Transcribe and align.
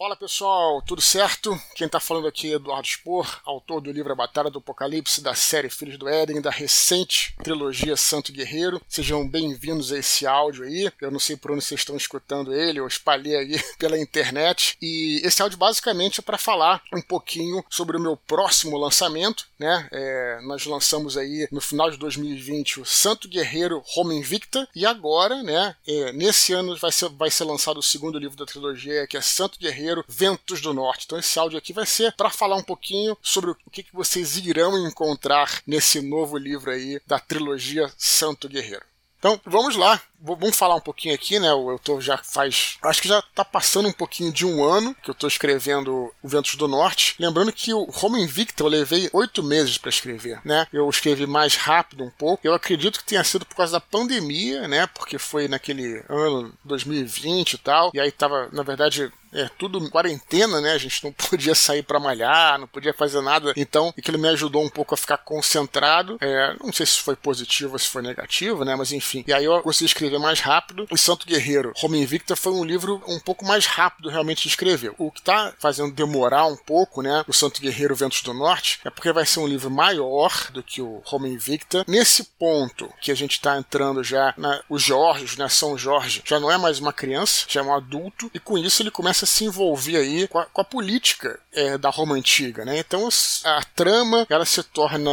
Fala 0.00 0.16
pessoal, 0.16 0.80
tudo 0.80 1.02
certo? 1.02 1.60
Quem 1.74 1.86
tá 1.86 2.00
falando 2.00 2.26
aqui 2.26 2.50
é 2.50 2.54
Eduardo 2.54 2.88
Spor, 2.88 3.42
autor 3.44 3.82
do 3.82 3.92
livro 3.92 4.10
A 4.10 4.16
Batalha 4.16 4.48
do 4.48 4.58
Apocalipse, 4.58 5.20
da 5.20 5.34
série 5.34 5.68
Filhos 5.68 5.98
do 5.98 6.08
Éden, 6.08 6.40
da 6.40 6.50
recente 6.50 7.36
trilogia 7.44 7.94
Santo 7.98 8.32
Guerreiro. 8.32 8.80
Sejam 8.88 9.28
bem-vindos 9.28 9.92
a 9.92 9.98
esse 9.98 10.26
áudio 10.26 10.64
aí. 10.64 10.90
Eu 11.02 11.10
não 11.10 11.18
sei 11.18 11.36
por 11.36 11.50
onde 11.50 11.62
vocês 11.62 11.82
estão 11.82 11.98
escutando 11.98 12.54
ele, 12.54 12.80
eu 12.80 12.86
espalhei 12.86 13.36
aí 13.36 13.62
pela 13.78 13.98
internet. 13.98 14.74
E 14.80 15.20
esse 15.22 15.42
áudio 15.42 15.58
basicamente 15.58 16.20
é 16.20 16.22
para 16.22 16.38
falar 16.38 16.82
um 16.94 17.02
pouquinho 17.02 17.62
sobre 17.68 17.98
o 17.98 18.00
meu 18.00 18.16
próximo 18.16 18.78
lançamento, 18.78 19.48
né? 19.58 19.86
É, 19.92 20.40
nós 20.44 20.64
lançamos 20.64 21.18
aí 21.18 21.46
no 21.52 21.60
final 21.60 21.90
de 21.90 21.98
2020 21.98 22.80
o 22.80 22.86
Santo 22.86 23.28
Guerreiro 23.28 23.82
Roma 23.84 24.14
Invicta 24.14 24.66
e 24.74 24.86
agora, 24.86 25.42
né? 25.42 25.76
É, 25.86 26.10
nesse 26.14 26.54
ano 26.54 26.74
vai 26.78 26.90
ser, 26.90 27.10
vai 27.10 27.30
ser 27.30 27.44
lançado 27.44 27.76
o 27.76 27.82
segundo 27.82 28.18
livro 28.18 28.38
da 28.38 28.46
trilogia, 28.46 29.06
que 29.06 29.18
é 29.18 29.20
Santo 29.20 29.58
Guerreiro 29.58 29.89
Ventos 30.08 30.60
do 30.60 30.72
Norte. 30.74 31.04
Então 31.06 31.18
esse 31.18 31.38
áudio 31.38 31.58
aqui 31.58 31.72
vai 31.72 31.86
ser 31.86 32.12
para 32.12 32.30
falar 32.30 32.56
um 32.56 32.62
pouquinho 32.62 33.16
sobre 33.22 33.50
o 33.50 33.56
que, 33.70 33.82
que 33.82 33.94
vocês 33.94 34.36
irão 34.36 34.86
encontrar 34.86 35.62
nesse 35.66 36.00
novo 36.00 36.36
livro 36.36 36.70
aí 36.70 37.00
da 37.06 37.18
trilogia 37.18 37.90
Santo 37.96 38.48
Guerreiro. 38.48 38.84
Então, 39.18 39.38
vamos 39.44 39.76
lá. 39.76 40.00
Vamos 40.22 40.56
falar 40.56 40.74
um 40.74 40.80
pouquinho 40.80 41.14
aqui, 41.14 41.38
né? 41.38 41.48
Eu 41.48 41.80
tô 41.82 42.00
já 42.00 42.18
faz. 42.18 42.76
Acho 42.82 43.02
que 43.02 43.08
já 43.08 43.22
tá 43.34 43.44
passando 43.44 43.88
um 43.88 43.92
pouquinho 43.92 44.32
de 44.32 44.44
um 44.44 44.62
ano 44.62 44.94
que 45.02 45.10
eu 45.10 45.14
tô 45.14 45.26
escrevendo 45.26 46.12
o 46.22 46.28
Ventos 46.28 46.54
do 46.56 46.68
Norte. 46.68 47.14
Lembrando 47.18 47.52
que 47.52 47.72
o 47.72 47.84
Roma 47.84 48.18
Invicta 48.18 48.62
eu 48.62 48.68
levei 48.68 49.08
oito 49.12 49.42
meses 49.42 49.78
para 49.78 49.88
escrever, 49.88 50.40
né? 50.44 50.66
Eu 50.72 50.88
escrevi 50.88 51.26
mais 51.26 51.56
rápido 51.56 52.04
um 52.04 52.10
pouco. 52.10 52.46
Eu 52.46 52.54
acredito 52.54 52.98
que 52.98 53.04
tenha 53.04 53.24
sido 53.24 53.46
por 53.46 53.56
causa 53.56 53.72
da 53.72 53.80
pandemia, 53.80 54.68
né? 54.68 54.86
Porque 54.86 55.18
foi 55.18 55.48
naquele 55.48 56.02
ano 56.08 56.52
2020 56.64 57.54
e 57.54 57.58
tal. 57.58 57.90
E 57.94 58.00
aí 58.00 58.10
tava, 58.10 58.48
na 58.52 58.62
verdade, 58.62 59.10
é, 59.32 59.48
tudo 59.58 59.90
quarentena, 59.90 60.60
né? 60.60 60.72
A 60.72 60.78
gente 60.78 61.04
não 61.04 61.12
podia 61.30 61.54
sair 61.54 61.82
para 61.82 62.00
malhar, 62.00 62.58
não 62.58 62.66
podia 62.66 62.92
fazer 62.92 63.20
nada. 63.20 63.52
Então, 63.56 63.92
aquilo 63.96 64.18
me 64.18 64.28
ajudou 64.28 64.64
um 64.64 64.68
pouco 64.68 64.94
a 64.94 64.96
ficar 64.96 65.18
concentrado. 65.18 66.18
É, 66.20 66.56
não 66.62 66.72
sei 66.72 66.86
se 66.86 66.98
foi 66.98 67.16
positivo 67.16 67.74
ou 67.74 67.78
se 67.78 67.88
foi 67.88 68.02
negativo, 68.02 68.64
né? 68.64 68.74
Mas 68.74 68.92
enfim. 68.92 69.24
E 69.26 69.32
aí 69.32 69.44
eu 69.44 69.60
consegui 69.62 69.86
escrever 69.86 70.09
mais 70.18 70.40
rápido. 70.40 70.86
O 70.90 70.96
Santo 70.96 71.26
Guerreiro, 71.26 71.72
Roma 71.76 71.96
Invicta, 71.96 72.34
foi 72.34 72.52
um 72.52 72.64
livro 72.64 73.02
um 73.06 73.18
pouco 73.18 73.44
mais 73.44 73.66
rápido 73.66 74.08
realmente 74.08 74.42
de 74.42 74.48
escrever. 74.48 74.92
O 74.98 75.10
que 75.10 75.22
tá 75.22 75.52
fazendo 75.58 75.92
demorar 75.92 76.46
um 76.46 76.56
pouco, 76.56 77.02
né? 77.02 77.24
O 77.28 77.32
Santo 77.32 77.60
Guerreiro 77.60 77.94
Ventos 77.94 78.22
do 78.22 78.34
Norte, 78.34 78.80
é 78.84 78.90
porque 78.90 79.12
vai 79.12 79.26
ser 79.26 79.40
um 79.40 79.46
livro 79.46 79.70
maior 79.70 80.32
do 80.52 80.62
que 80.62 80.80
o 80.80 81.02
Roma 81.04 81.28
Invicta. 81.28 81.84
Nesse 81.86 82.24
ponto 82.24 82.92
que 83.00 83.10
a 83.10 83.14
gente 83.14 83.40
tá 83.40 83.58
entrando 83.58 84.02
já, 84.02 84.34
na, 84.36 84.62
os 84.68 84.82
Jorge, 84.82 85.38
né? 85.38 85.48
São 85.48 85.76
Jorge, 85.76 86.22
já 86.24 86.40
não 86.40 86.50
é 86.50 86.56
mais 86.56 86.78
uma 86.78 86.92
criança, 86.92 87.44
já 87.48 87.60
é 87.60 87.64
um 87.64 87.74
adulto. 87.74 88.30
E 88.34 88.38
com 88.38 88.56
isso 88.56 88.82
ele 88.82 88.90
começa 88.90 89.10
começa 89.10 89.24
a 89.24 89.28
se 89.28 89.44
envolver 89.44 89.96
aí 89.96 90.28
com 90.28 90.38
a, 90.38 90.46
com 90.46 90.60
a 90.60 90.64
política 90.64 91.38
é, 91.52 91.76
da 91.76 91.90
Roma 91.90 92.14
antiga, 92.14 92.64
né? 92.64 92.78
Então 92.78 93.08
a 93.44 93.62
trama 93.74 94.26
ela 94.30 94.44
se 94.44 94.62
torna 94.62 95.10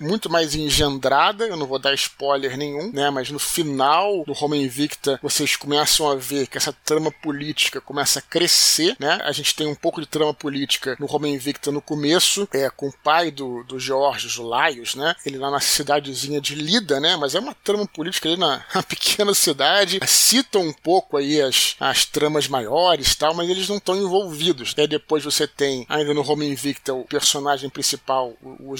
muito 0.00 0.30
mais 0.30 0.54
engendrada. 0.54 1.46
Eu 1.46 1.56
não 1.56 1.66
vou 1.66 1.78
dar 1.78 1.94
spoiler 1.94 2.56
nenhum, 2.56 2.92
né? 2.92 3.10
Mas 3.10 3.30
no 3.30 3.38
final 3.38 4.21
do 4.24 4.32
Roma 4.32 4.56
Invicta 4.56 5.18
vocês 5.22 5.56
começam 5.56 6.10
a 6.10 6.14
ver 6.14 6.46
que 6.46 6.58
essa 6.58 6.72
trama 6.72 7.10
política 7.10 7.80
começa 7.80 8.18
a 8.18 8.22
crescer, 8.22 8.96
né? 8.98 9.18
A 9.22 9.32
gente 9.32 9.54
tem 9.54 9.66
um 9.66 9.74
pouco 9.74 10.00
de 10.00 10.06
trama 10.06 10.34
política 10.34 10.96
no 10.98 11.06
Roma 11.06 11.28
Invicta 11.28 11.70
no 11.70 11.80
começo, 11.80 12.48
é 12.52 12.68
com 12.70 12.88
o 12.88 12.92
pai 12.92 13.30
do, 13.30 13.62
do 13.64 13.78
George, 13.78 14.40
o 14.40 14.44
Laios, 14.44 14.94
né? 14.94 15.14
Ele 15.24 15.38
lá 15.38 15.50
na 15.50 15.60
cidadezinha 15.60 16.40
de 16.40 16.54
Lida, 16.54 17.00
né? 17.00 17.16
Mas 17.16 17.34
é 17.34 17.40
uma 17.40 17.54
trama 17.54 17.86
política 17.86 18.28
ali 18.28 18.38
na, 18.38 18.64
na 18.74 18.82
pequena 18.82 19.34
cidade. 19.34 20.00
Cita 20.06 20.58
um 20.58 20.72
pouco 20.72 21.16
aí 21.16 21.40
as, 21.40 21.76
as 21.80 22.04
tramas 22.04 22.48
maiores, 22.48 23.14
tal, 23.14 23.34
mas 23.34 23.48
eles 23.48 23.68
não 23.68 23.76
estão 23.76 23.96
envolvidos. 23.96 24.74
Aí 24.76 24.86
depois 24.86 25.24
você 25.24 25.46
tem, 25.46 25.86
ainda 25.88 26.12
no 26.14 26.22
Roma 26.22 26.44
Invicta, 26.44 26.92
o 26.94 27.04
personagem 27.04 27.70
principal, 27.70 28.34
o, 28.42 28.72
o 28.72 28.76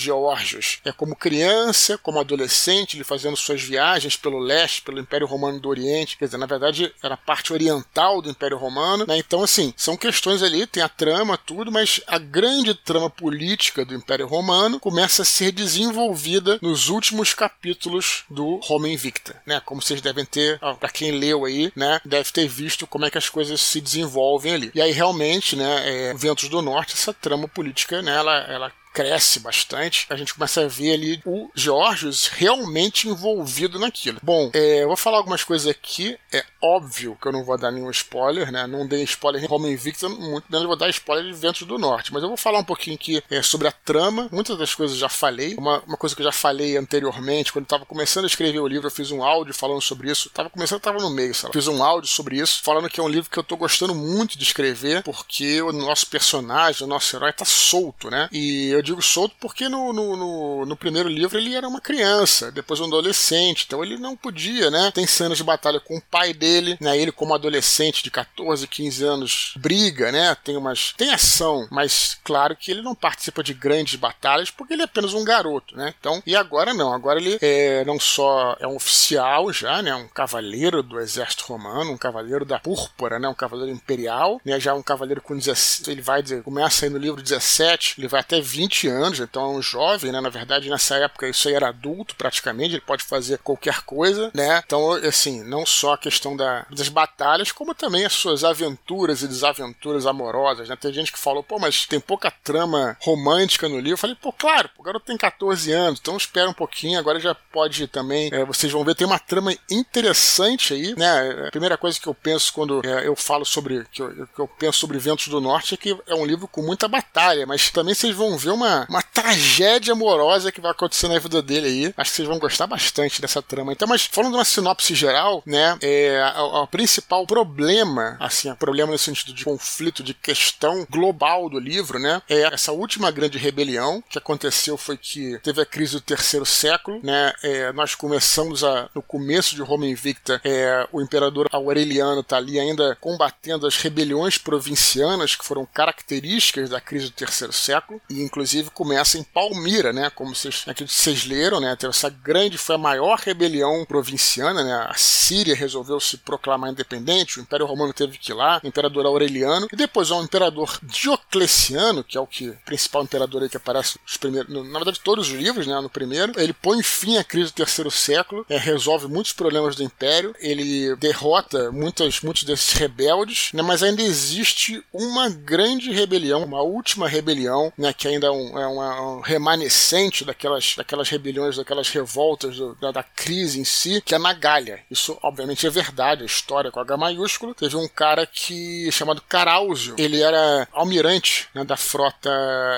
é 0.84 0.92
como 0.92 1.16
criança, 1.16 1.98
como 1.98 2.18
adolescente, 2.18 2.96
ele 2.96 3.04
fazendo 3.04 3.36
suas 3.36 3.62
viagens 3.62 4.16
pelo 4.16 4.38
leste, 4.38 4.82
pelo 4.82 5.00
Império 5.00 5.26
Romano 5.32 5.58
do 5.58 5.68
Oriente, 5.68 6.16
quer 6.16 6.26
dizer, 6.26 6.38
na 6.38 6.46
verdade 6.46 6.92
era 7.02 7.14
a 7.14 7.16
parte 7.16 7.52
oriental 7.52 8.20
do 8.20 8.30
Império 8.30 8.58
Romano, 8.58 9.04
né? 9.06 9.16
Então, 9.16 9.42
assim, 9.42 9.72
são 9.76 9.96
questões 9.96 10.42
ali, 10.42 10.66
tem 10.66 10.82
a 10.82 10.88
trama, 10.88 11.38
tudo, 11.38 11.72
mas 11.72 12.00
a 12.06 12.18
grande 12.18 12.74
trama 12.74 13.08
política 13.08 13.84
do 13.84 13.94
Império 13.94 14.26
Romano 14.26 14.78
começa 14.78 15.22
a 15.22 15.24
ser 15.24 15.52
desenvolvida 15.52 16.58
nos 16.60 16.88
últimos 16.88 17.34
capítulos 17.34 18.24
do 18.28 18.56
Roma 18.62 18.88
Invicta, 18.88 19.40
né? 19.46 19.60
Como 19.64 19.80
vocês 19.80 20.00
devem 20.00 20.24
ter, 20.24 20.58
para 20.78 20.88
quem 20.88 21.12
leu 21.12 21.44
aí, 21.44 21.72
né, 21.74 22.00
deve 22.04 22.30
ter 22.30 22.48
visto 22.48 22.86
como 22.86 23.04
é 23.04 23.10
que 23.10 23.18
as 23.18 23.28
coisas 23.28 23.60
se 23.60 23.80
desenvolvem 23.80 24.54
ali. 24.54 24.70
E 24.74 24.80
aí 24.80 24.92
realmente, 24.92 25.56
né, 25.56 26.10
é, 26.10 26.14
Ventos 26.14 26.48
do 26.48 26.62
Norte, 26.62 26.94
essa 26.94 27.12
trama 27.12 27.48
política, 27.48 28.02
né, 28.02 28.16
ela, 28.16 28.38
ela 28.48 28.72
cresce 28.92 29.40
bastante, 29.40 30.06
a 30.10 30.16
gente 30.16 30.34
começa 30.34 30.64
a 30.64 30.68
ver 30.68 30.92
ali 30.92 31.22
o 31.24 31.50
Georgios 31.54 32.26
realmente 32.26 33.08
envolvido 33.08 33.78
naquilo. 33.78 34.18
Bom, 34.22 34.50
é, 34.52 34.82
eu 34.82 34.88
vou 34.88 34.96
falar 34.96 35.18
algumas 35.18 35.42
coisas 35.44 35.66
aqui. 35.66 36.18
É 36.32 36.44
óbvio 36.62 37.16
que 37.20 37.26
eu 37.26 37.32
não 37.32 37.44
vou 37.44 37.56
dar 37.56 37.70
nenhum 37.70 37.90
spoiler, 37.90 38.52
né? 38.52 38.66
Não 38.66 38.86
dei 38.86 39.02
spoiler 39.04 39.42
em 39.42 39.46
Roma 39.46 39.68
Invicta, 39.68 40.08
muito 40.08 40.44
menos 40.50 40.66
vou 40.66 40.76
dar 40.76 40.90
spoiler 40.90 41.24
de 41.24 41.32
Ventos 41.32 41.66
do 41.66 41.78
Norte. 41.78 42.12
Mas 42.12 42.22
eu 42.22 42.28
vou 42.28 42.36
falar 42.36 42.58
um 42.58 42.64
pouquinho 42.64 42.96
aqui 42.96 43.22
é, 43.30 43.42
sobre 43.42 43.66
a 43.66 43.72
trama. 43.72 44.28
Muitas 44.30 44.58
das 44.58 44.74
coisas 44.74 44.96
eu 44.96 45.00
já 45.00 45.08
falei. 45.08 45.54
Uma, 45.56 45.82
uma 45.86 45.96
coisa 45.96 46.14
que 46.14 46.20
eu 46.20 46.26
já 46.26 46.32
falei 46.32 46.76
anteriormente, 46.76 47.52
quando 47.52 47.64
eu 47.64 47.66
estava 47.66 47.86
começando 47.86 48.24
a 48.24 48.28
escrever 48.28 48.60
o 48.60 48.68
livro, 48.68 48.86
eu 48.86 48.90
fiz 48.90 49.10
um 49.10 49.22
áudio 49.22 49.54
falando 49.54 49.80
sobre 49.80 50.10
isso. 50.10 50.30
Tava 50.30 50.50
começando, 50.50 50.78
estava 50.78 50.98
no 50.98 51.10
meio, 51.10 51.34
sabe? 51.34 51.54
Fiz 51.54 51.66
um 51.66 51.82
áudio 51.82 52.08
sobre 52.08 52.38
isso, 52.38 52.62
falando 52.62 52.90
que 52.90 53.00
é 53.00 53.02
um 53.02 53.08
livro 53.08 53.30
que 53.30 53.38
eu 53.38 53.42
estou 53.42 53.56
gostando 53.56 53.94
muito 53.94 54.36
de 54.36 54.44
escrever, 54.44 55.02
porque 55.02 55.62
o 55.62 55.72
nosso 55.72 56.06
personagem, 56.06 56.84
o 56.84 56.88
nosso 56.88 57.16
herói, 57.16 57.30
está 57.30 57.44
solto, 57.44 58.10
né? 58.10 58.28
E 58.30 58.68
eu 58.68 58.82
eu 58.82 58.84
digo 58.84 59.02
solto 59.02 59.34
porque 59.40 59.68
no, 59.68 59.92
no, 59.92 60.16
no, 60.16 60.66
no, 60.66 60.76
primeiro 60.76 61.08
livro 61.08 61.38
ele 61.38 61.54
era 61.54 61.66
uma 61.68 61.80
criança, 61.80 62.50
depois 62.50 62.80
um 62.80 62.86
adolescente, 62.86 63.64
então 63.66 63.82
ele 63.82 63.96
não 63.96 64.16
podia, 64.16 64.70
né? 64.70 64.90
Tem 64.92 65.06
cenas 65.06 65.38
de 65.38 65.44
batalha 65.44 65.78
com 65.78 65.96
o 65.96 66.02
pai 66.02 66.34
dele, 66.34 66.51
né? 66.80 66.96
Ele 66.96 67.12
como 67.12 67.34
adolescente 67.34 68.02
de 68.02 68.10
14, 68.10 68.66
15 68.66 69.04
anos 69.04 69.54
briga, 69.56 70.10
né? 70.10 70.36
Tem 70.42 70.56
umas 70.56 70.92
tem 70.96 71.12
ação, 71.12 71.66
mas 71.70 72.18
claro 72.24 72.56
que 72.56 72.70
ele 72.70 72.82
não 72.82 72.94
participa 72.94 73.42
de 73.42 73.54
grandes 73.54 73.96
batalhas 73.96 74.50
porque 74.50 74.74
ele 74.74 74.82
é 74.82 74.84
apenas 74.84 75.14
um 75.14 75.24
garoto, 75.24 75.76
né? 75.76 75.94
Então, 75.98 76.22
e 76.26 76.34
agora 76.34 76.74
não, 76.74 76.92
agora 76.92 77.20
ele 77.20 77.38
é, 77.40 77.84
não 77.84 77.98
só 77.98 78.56
é 78.60 78.66
um 78.66 78.76
oficial 78.76 79.52
já, 79.52 79.82
né? 79.82 79.94
Um 79.94 80.08
cavaleiro 80.08 80.82
do 80.82 80.98
exército 80.98 81.44
romano, 81.44 81.92
um 81.92 81.98
cavaleiro 81.98 82.44
da 82.44 82.58
púrpura, 82.58 83.18
né? 83.18 83.28
Um 83.28 83.34
cavaleiro 83.34 83.72
imperial, 83.72 84.40
né? 84.44 84.58
Já 84.58 84.74
um 84.74 84.82
cavaleiro 84.82 85.20
com 85.20 85.36
17, 85.36 85.90
ele 85.90 86.02
vai 86.02 86.22
dizer, 86.22 86.42
começa 86.42 86.84
aí 86.84 86.90
no 86.90 86.98
livro 86.98 87.22
17, 87.22 87.94
ele 87.98 88.08
vai 88.08 88.20
até 88.20 88.40
20 88.40 88.72
20 88.72 88.88
anos, 88.88 89.20
então 89.20 89.42
é 89.42 89.56
um 89.56 89.62
jovem, 89.62 90.12
né? 90.12 90.20
Na 90.20 90.30
verdade, 90.30 90.70
nessa 90.70 90.96
época 90.96 91.28
isso 91.28 91.48
aí 91.48 91.54
era 91.54 91.68
adulto 91.68 92.16
praticamente, 92.16 92.74
ele 92.74 92.80
pode 92.80 93.04
fazer 93.04 93.38
qualquer 93.38 93.82
coisa, 93.82 94.30
né? 94.34 94.62
Então, 94.64 94.92
assim, 94.92 95.42
não 95.44 95.66
só 95.66 95.94
a 95.94 95.98
questão 95.98 96.36
da, 96.36 96.41
das 96.70 96.88
batalhas, 96.88 97.52
como 97.52 97.74
também 97.74 98.04
as 98.04 98.14
suas 98.14 98.42
aventuras 98.42 99.22
e 99.22 99.28
desaventuras 99.28 100.06
amorosas, 100.06 100.68
né? 100.68 100.76
Tem 100.76 100.92
gente 100.92 101.12
que 101.12 101.18
falou, 101.18 101.42
pô, 101.42 101.58
mas 101.58 101.86
tem 101.86 102.00
pouca 102.00 102.30
trama 102.30 102.96
romântica 103.00 103.68
no 103.68 103.76
livro. 103.76 103.92
Eu 103.92 103.98
falei, 103.98 104.16
pô, 104.20 104.32
claro, 104.32 104.70
o 104.78 104.82
garoto 104.82 105.06
tem 105.06 105.16
14 105.16 105.70
anos, 105.72 106.00
então 106.00 106.16
espera 106.16 106.48
um 106.48 106.54
pouquinho, 106.54 106.98
agora 106.98 107.20
já 107.20 107.34
pode 107.34 107.86
também, 107.86 108.30
é, 108.32 108.44
vocês 108.44 108.72
vão 108.72 108.84
ver, 108.84 108.94
tem 108.94 109.06
uma 109.06 109.18
trama 109.18 109.54
interessante 109.70 110.74
aí, 110.74 110.94
né? 110.96 111.46
A 111.48 111.50
primeira 111.50 111.76
coisa 111.76 112.00
que 112.00 112.06
eu 112.06 112.14
penso 112.14 112.52
quando 112.52 112.80
é, 112.84 113.06
eu 113.06 113.14
falo 113.14 113.44
sobre, 113.44 113.84
que 113.92 114.02
eu, 114.02 114.26
que 114.26 114.40
eu 114.40 114.48
penso 114.48 114.78
sobre 114.78 114.98
Ventos 114.98 115.28
do 115.28 115.40
Norte 115.40 115.74
é 115.74 115.76
que 115.76 115.96
é 116.06 116.14
um 116.14 116.24
livro 116.24 116.48
com 116.48 116.62
muita 116.62 116.88
batalha, 116.88 117.46
mas 117.46 117.70
também 117.70 117.94
vocês 117.94 118.14
vão 118.14 118.36
ver 118.36 118.50
uma 118.50 118.62
uma, 118.62 118.86
uma 118.88 119.02
tragédia 119.02 119.92
amorosa 119.92 120.52
que 120.52 120.60
vai 120.60 120.70
acontecer 120.70 121.08
na 121.08 121.18
vida 121.18 121.42
dele 121.42 121.66
aí. 121.66 121.94
Acho 121.96 122.10
que 122.10 122.16
vocês 122.16 122.28
vão 122.28 122.38
gostar 122.38 122.66
bastante 122.66 123.20
dessa 123.20 123.42
trama. 123.42 123.72
Então, 123.72 123.88
mas 123.88 124.06
falando 124.06 124.32
de 124.32 124.38
uma 124.38 124.44
sinopse 124.44 124.94
geral, 124.94 125.42
né, 125.44 125.76
é, 125.82 126.31
o 126.36 126.66
principal 126.66 127.26
problema, 127.26 128.16
assim, 128.20 128.50
o 128.50 128.56
problema 128.56 128.92
no 128.92 128.98
sentido 128.98 129.32
de 129.32 129.44
conflito, 129.44 130.02
de 130.02 130.14
questão 130.14 130.86
global 130.88 131.48
do 131.48 131.58
livro, 131.58 131.98
né, 131.98 132.22
é 132.28 132.42
essa 132.42 132.72
última 132.72 133.10
grande 133.10 133.38
rebelião 133.38 134.02
que 134.08 134.18
aconteceu 134.18 134.76
foi 134.76 134.96
que 134.96 135.38
teve 135.42 135.60
a 135.60 135.66
crise 135.66 135.92
do 135.92 136.00
terceiro 136.00 136.46
século, 136.46 137.00
né, 137.02 137.32
é, 137.42 137.72
nós 137.72 137.94
começamos 137.94 138.64
a, 138.64 138.88
no 138.94 139.02
começo 139.02 139.54
de 139.54 139.62
Roma 139.62 139.86
Invicta, 139.86 140.40
é, 140.44 140.86
o 140.92 141.00
imperador 141.00 141.48
Aureliano 141.52 142.22
tá 142.22 142.36
ali 142.36 142.58
ainda 142.58 142.96
combatendo 143.00 143.66
as 143.66 143.76
rebeliões 143.76 144.38
provincianas 144.38 145.36
que 145.36 145.44
foram 145.44 145.66
características 145.66 146.70
da 146.70 146.80
crise 146.80 147.06
do 147.06 147.12
terceiro 147.12 147.52
século, 147.52 148.00
e 148.08 148.22
inclusive 148.22 148.70
começa 148.70 149.18
em 149.18 149.22
Palmira, 149.22 149.92
né? 149.92 150.10
Como 150.10 150.34
vocês, 150.34 150.64
vocês 150.86 151.24
leram, 151.24 151.60
né? 151.60 151.76
Essa 151.88 152.08
grande 152.08 152.58
foi 152.58 152.74
a 152.74 152.78
maior 152.78 153.18
rebelião 153.18 153.84
provinciana, 153.84 154.62
né? 154.62 154.86
A 154.88 154.94
Síria 154.94 155.54
resolveu 155.54 155.98
se 156.00 156.18
proclamar 156.24 156.70
independente, 156.70 157.38
o 157.38 157.42
Império 157.42 157.66
Romano 157.66 157.92
teve 157.92 158.18
que 158.18 158.32
ir 158.32 158.34
lá, 158.34 158.60
o 158.62 158.66
Imperador 158.66 159.06
Aureliano, 159.06 159.68
e 159.72 159.76
depois 159.76 160.10
o 160.10 160.22
Imperador 160.22 160.78
Diocleciano, 160.82 162.04
que 162.04 162.16
é 162.16 162.20
o 162.20 162.26
que 162.26 162.52
principal 162.64 163.02
imperador 163.02 163.42
aí 163.42 163.48
que 163.48 163.56
aparece 163.56 163.98
nos 164.02 164.16
primeiros, 164.16 164.52
na 164.52 164.78
verdade 164.78 165.00
todos 165.00 165.28
os 165.28 165.34
livros, 165.34 165.66
né, 165.66 165.78
no 165.80 165.90
primeiro, 165.90 166.32
ele 166.40 166.52
põe 166.52 166.82
fim 166.82 167.16
à 167.16 167.24
crise 167.24 167.50
do 167.50 167.56
terceiro 167.56 167.90
século, 167.90 168.44
é, 168.48 168.56
resolve 168.56 169.06
muitos 169.06 169.32
problemas 169.32 169.76
do 169.76 169.82
Império, 169.82 170.34
ele 170.38 170.94
derrota 170.96 171.70
muitas, 171.72 172.20
muitos 172.20 172.44
desses 172.44 172.72
rebeldes, 172.72 173.50
né, 173.52 173.62
mas 173.62 173.82
ainda 173.82 174.02
existe 174.02 174.82
uma 174.92 175.28
grande 175.28 175.90
rebelião, 175.90 176.44
uma 176.44 176.62
última 176.62 177.08
rebelião, 177.08 177.72
né, 177.76 177.92
que 177.92 178.08
ainda 178.08 178.28
é 178.28 178.30
um, 178.30 178.58
é 178.58 178.68
um 178.68 179.20
remanescente 179.20 180.24
daquelas, 180.24 180.74
daquelas 180.76 181.08
rebeliões, 181.08 181.56
daquelas 181.56 181.88
revoltas 181.88 182.56
do, 182.56 182.74
da, 182.76 182.90
da 182.92 183.02
crise 183.02 183.60
em 183.60 183.64
si, 183.64 184.02
que 184.04 184.14
é 184.14 184.18
na 184.18 184.32
Gália. 184.32 184.80
Isso, 184.90 185.18
obviamente, 185.22 185.66
é 185.66 185.70
verdade, 185.70 186.11
história 186.20 186.70
com 186.70 186.80
H 186.80 186.96
maiúsculo. 186.96 187.54
Teve 187.54 187.76
um 187.76 187.88
cara 187.88 188.26
que 188.26 188.90
chamado 188.92 189.22
Caráusio, 189.22 189.94
ele 189.98 190.20
era 190.20 190.68
almirante 190.72 191.48
né, 191.54 191.64
da 191.64 191.76
frota 191.76 192.30